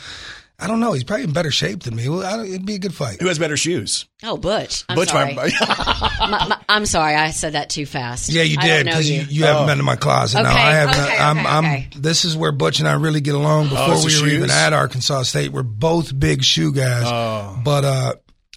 I 0.62 0.68
don't 0.68 0.80
know. 0.80 0.94
He's 0.94 1.04
probably 1.04 1.24
in 1.24 1.34
better 1.34 1.50
shape 1.52 1.82
than 1.84 1.96
me. 1.96 2.08
Well, 2.08 2.24
I 2.24 2.38
don't, 2.38 2.46
it'd 2.46 2.66
be 2.66 2.76
a 2.76 2.80
good 2.80 2.94
fight. 2.94 3.20
Who 3.20 3.28
has 3.28 3.40
better 3.40 3.58
shoes? 3.58 4.06
Oh, 4.24 4.38
Butch. 4.38 4.84
I'm 4.88 4.96
Butch. 4.96 5.10
sorry. 5.10 5.34
My, 5.34 5.50
My- 6.20 6.48
my- 6.50 6.60
I'm 6.70 6.86
sorry. 6.86 7.16
I 7.16 7.32
said 7.32 7.54
that 7.54 7.70
too 7.70 7.86
fast. 7.88 8.30
Yeah, 8.30 8.44
you 8.44 8.58
I 8.60 8.66
did 8.68 8.86
because 8.86 9.10
you, 9.10 9.22
you. 9.22 9.28
you 9.30 9.44
haven't 9.46 9.66
been 9.68 9.78
to 9.78 9.84
my 9.84 9.96
closet. 9.96 10.44
no, 10.44 10.50
Okay, 10.50 10.60
I 10.60 10.74
have. 10.74 10.90
okay, 10.90 11.00
not, 11.00 11.08
okay, 11.10 11.18
I'm. 11.18 11.48
I'm. 11.48 11.66
okay. 11.66 11.88
This 11.96 12.24
is 12.26 12.38
where 12.38 12.52
Butch 12.52 12.80
and 12.80 12.88
I 12.88 12.94
really 12.94 13.22
get 13.22 13.34
along. 13.36 13.70
Before 13.70 13.86
Oh, 13.96 14.06
we 14.06 14.14
the 14.14 14.22
were 14.22 14.28
even 14.28 14.52
at 14.52 14.72
Arkansas 14.74 15.24
State, 15.24 15.52
we're 15.52 15.64
both 15.64 16.18
big 16.18 16.44
shoe 16.44 16.72
guys. 16.72 17.04
Oh. 17.08 17.60
But 17.64 17.84
uh, 17.84 18.14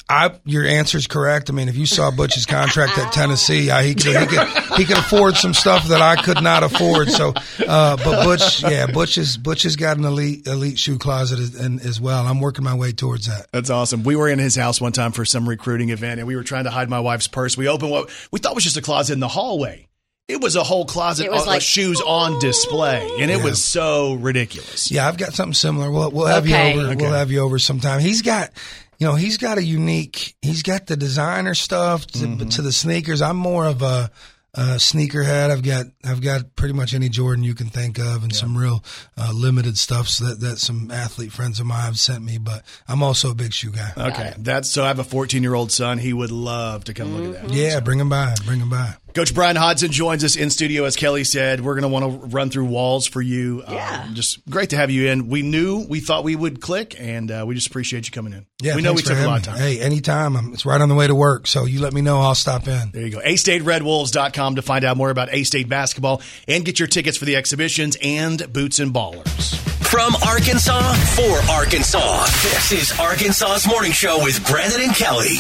I 0.09 0.33
your 0.45 0.65
answer's 0.67 1.07
correct. 1.07 1.49
I 1.49 1.55
mean, 1.55 1.69
if 1.69 1.77
you 1.77 1.87
saw 1.87 2.11
Butch's 2.11 2.45
contract 2.45 2.99
at 2.99 3.13
Tennessee, 3.13 3.71
I, 3.71 3.85
he 3.85 3.95
could 3.95 4.17
he 4.17 4.27
could 4.27 4.49
he 4.77 4.85
could 4.85 4.99
afford 4.99 5.37
some 5.37 5.55
stuff 5.55 5.89
that 5.89 6.03
I 6.03 6.17
could 6.21 6.43
not 6.43 6.63
afford. 6.63 7.09
So, 7.11 7.33
uh, 7.67 7.97
but 7.97 8.25
Butch, 8.25 8.63
yeah, 8.63 8.87
Butch 8.87 9.17
is 9.17 9.39
Butch 9.39 9.63
has 9.63 9.77
got 9.77 9.97
an 9.97 10.05
elite 10.05 10.47
elite 10.47 10.79
shoe 10.79 10.99
closet 10.99 11.39
as, 11.39 11.55
and, 11.55 11.81
as 11.81 12.01
well. 12.03 12.27
I'm 12.27 12.41
working 12.41 12.65
my 12.65 12.75
way 12.75 12.93
towards 12.93 13.27
that. 13.29 13.47
That's 13.53 13.71
awesome. 13.71 14.03
We 14.03 14.15
were 14.15 14.29
in 14.29 14.39
his 14.39 14.55
house 14.57 14.79
one 14.81 14.93
time 14.93 15.13
for 15.13 15.25
some 15.25 15.49
recruiting 15.49 15.89
event, 15.89 16.19
and 16.21 16.29
we 16.29 16.37
were 16.37 16.45
trying 16.45 16.65
to 16.65 16.71
hide 16.71 16.91
my 16.91 17.01
wife's 17.01 17.29
purse. 17.29 17.57
We 17.57 17.67
opened 17.69 17.91
what 17.91 18.11
we 18.31 18.41
thought 18.41 18.55
was 18.55 18.65
just 18.65 18.77
a 18.77 18.83
closet 18.83 19.15
in 19.15 19.21
the 19.21 19.29
hallway. 19.29 19.89
It 20.27 20.41
was 20.41 20.57
a 20.57 20.63
whole 20.65 20.87
closet 20.87 21.27
It 21.27 21.33
of 21.33 21.47
like- 21.47 21.61
shoes 21.61 22.01
on 22.01 22.39
display, 22.41 23.07
and 23.21 23.31
it 23.31 23.43
was 23.45 23.63
so 23.63 24.15
ridiculous. 24.15 24.91
Yeah, 24.91 25.07
I've 25.07 25.19
got 25.19 25.35
something 25.35 25.53
similar. 25.53 25.91
We'll 25.91 26.11
we'll 26.11 26.27
have 26.27 26.45
Okay. 26.45 26.75
you 26.75 26.81
over. 26.81 26.93
Okay. 26.93 27.03
We'll 27.05 27.13
have 27.13 27.31
you 27.31 27.41
over 27.41 27.59
sometime. 27.59 28.01
He's 28.01 28.23
got, 28.23 28.51
you 28.99 29.07
know, 29.07 29.15
he's 29.15 29.37
got 29.39 29.59
a 29.59 29.63
unique. 29.63 30.35
He's 30.43 30.63
got 30.63 30.87
the 30.87 30.97
designer 30.97 31.55
stuff 31.55 32.07
to, 32.09 32.19
Mm-hmm. 32.19 32.49
to 32.51 32.63
the 32.63 32.73
sneakers. 32.73 33.21
I'm 33.23 33.37
more 33.37 33.67
of 33.67 33.83
a, 33.83 34.11
a 34.55 34.61
sneakerhead. 34.79 35.51
I've 35.51 35.63
got 35.65 35.87
I've 36.05 36.21
got 36.21 36.55
pretty 36.55 36.75
much 36.75 36.95
any 36.95 37.09
Jordan 37.09 37.43
you 37.45 37.55
can 37.55 37.67
think 37.69 37.99
of, 37.99 38.23
and 38.23 38.35
some 38.35 38.57
real 38.57 38.85
uh, 39.17 39.33
limited 39.35 39.77
stuff 39.79 40.09
that 40.19 40.39
that 40.41 40.59
some 40.59 40.91
athlete 40.93 41.33
friends 41.33 41.59
of 41.61 41.67
mine 41.67 41.83
have 41.85 41.99
sent 41.99 42.23
me. 42.23 42.39
But 42.39 42.63
I'm 42.87 43.03
also 43.03 43.31
a 43.31 43.35
big 43.35 43.53
shoe 43.53 43.73
guy. 43.73 43.93
Okay, 43.97 44.33
that's 44.39 44.71
so. 44.71 44.85
I 44.85 44.89
have 44.89 45.01
a 45.01 45.05
14 45.05 45.43
year 45.43 45.55
old 45.55 45.73
son. 45.73 45.99
He 45.99 46.13
would 46.13 46.31
love 46.31 46.85
to 46.85 46.95
come 46.95 47.17
look 47.17 47.37
at 47.37 47.49
that. 47.49 47.55
yeah, 47.55 47.81
bring 47.81 47.99
him 47.99 48.09
by. 48.09 48.35
Bring 48.47 48.61
him 48.61 48.71
by. 48.71 48.95
Coach 49.15 49.33
Bryan 49.33 49.55
Hodgson 49.55 49.93
joins 49.93 50.25
us 50.25 50.35
in 50.35 50.51
studio, 50.51 50.83
as 50.85 50.97
Kelly 50.97 51.23
said. 51.23 51.61
We're 51.61 51.75
going 51.75 51.83
to 51.83 51.89
want 51.89 52.21
to 52.21 52.27
run 52.27 52.51
through 52.51 52.65
walls 52.65 53.07
for 53.07 53.23
you. 53.23 53.63
Yeah. 53.69 54.07
Um, 54.09 54.15
just 54.17 54.45
great 54.51 54.71
to 54.71 54.77
have 54.77 54.91
you 54.91 55.09
in. 55.09 55.29
We 55.29 55.43
knew, 55.43 55.87
we 55.89 56.01
thought 56.01 56.25
we 56.25 56.35
would 56.35 56.61
click, 56.61 56.97
and 56.99 57.31
uh, 57.31 57.45
we 57.47 57.55
just 57.55 57.69
appreciate 57.69 58.07
you 58.07 58.13
coming 58.13 58.33
in. 58.33 58.45
Yeah, 58.61 58.75
we 58.75 58.83
know 58.83 58.93
we 58.93 59.03
took 59.03 59.17
a 59.17 59.25
lot 59.25 59.39
of 59.39 59.45
time. 59.45 59.59
Hey, 59.59 59.81
anytime. 59.81 60.37
I'm, 60.37 60.53
it's 60.53 60.67
right 60.67 60.81
on 60.81 60.89
the 60.89 60.97
way 60.97 61.07
to 61.07 61.15
work. 61.15 61.47
So 61.47 61.65
you 61.65 61.81
let 61.81 61.93
me 61.93 62.01
know. 62.01 62.21
I'll 62.23 62.35
stop 62.35 62.67
in. 62.67 62.91
There 62.91 63.03
you 63.03 63.11
go. 63.11 63.21
A-StateRedWolves.com 63.21 64.57
to 64.57 64.63
find 64.63 64.85
out 64.85 64.97
more 64.97 65.11
about 65.11 65.29
A-State 65.31 65.69
basketball 65.69 66.21
and 66.49 66.65
get 66.65 66.81
your 66.81 66.89
tickets 66.89 67.17
for 67.17 67.25
the 67.25 67.37
exhibitions 67.37 67.97
and 68.03 68.53
Boots 68.53 68.81
and 68.81 68.93
Ballers. 68.93 69.55
From 69.87 70.17
Arkansas 70.27 70.95
for 71.15 71.53
Arkansas. 71.53 72.25
This 72.43 72.73
is 72.73 72.99
Arkansas's 72.99 73.69
morning 73.69 73.93
show 73.93 74.25
with 74.25 74.45
Brandon 74.49 74.81
and 74.81 74.95
Kelly. 74.97 75.37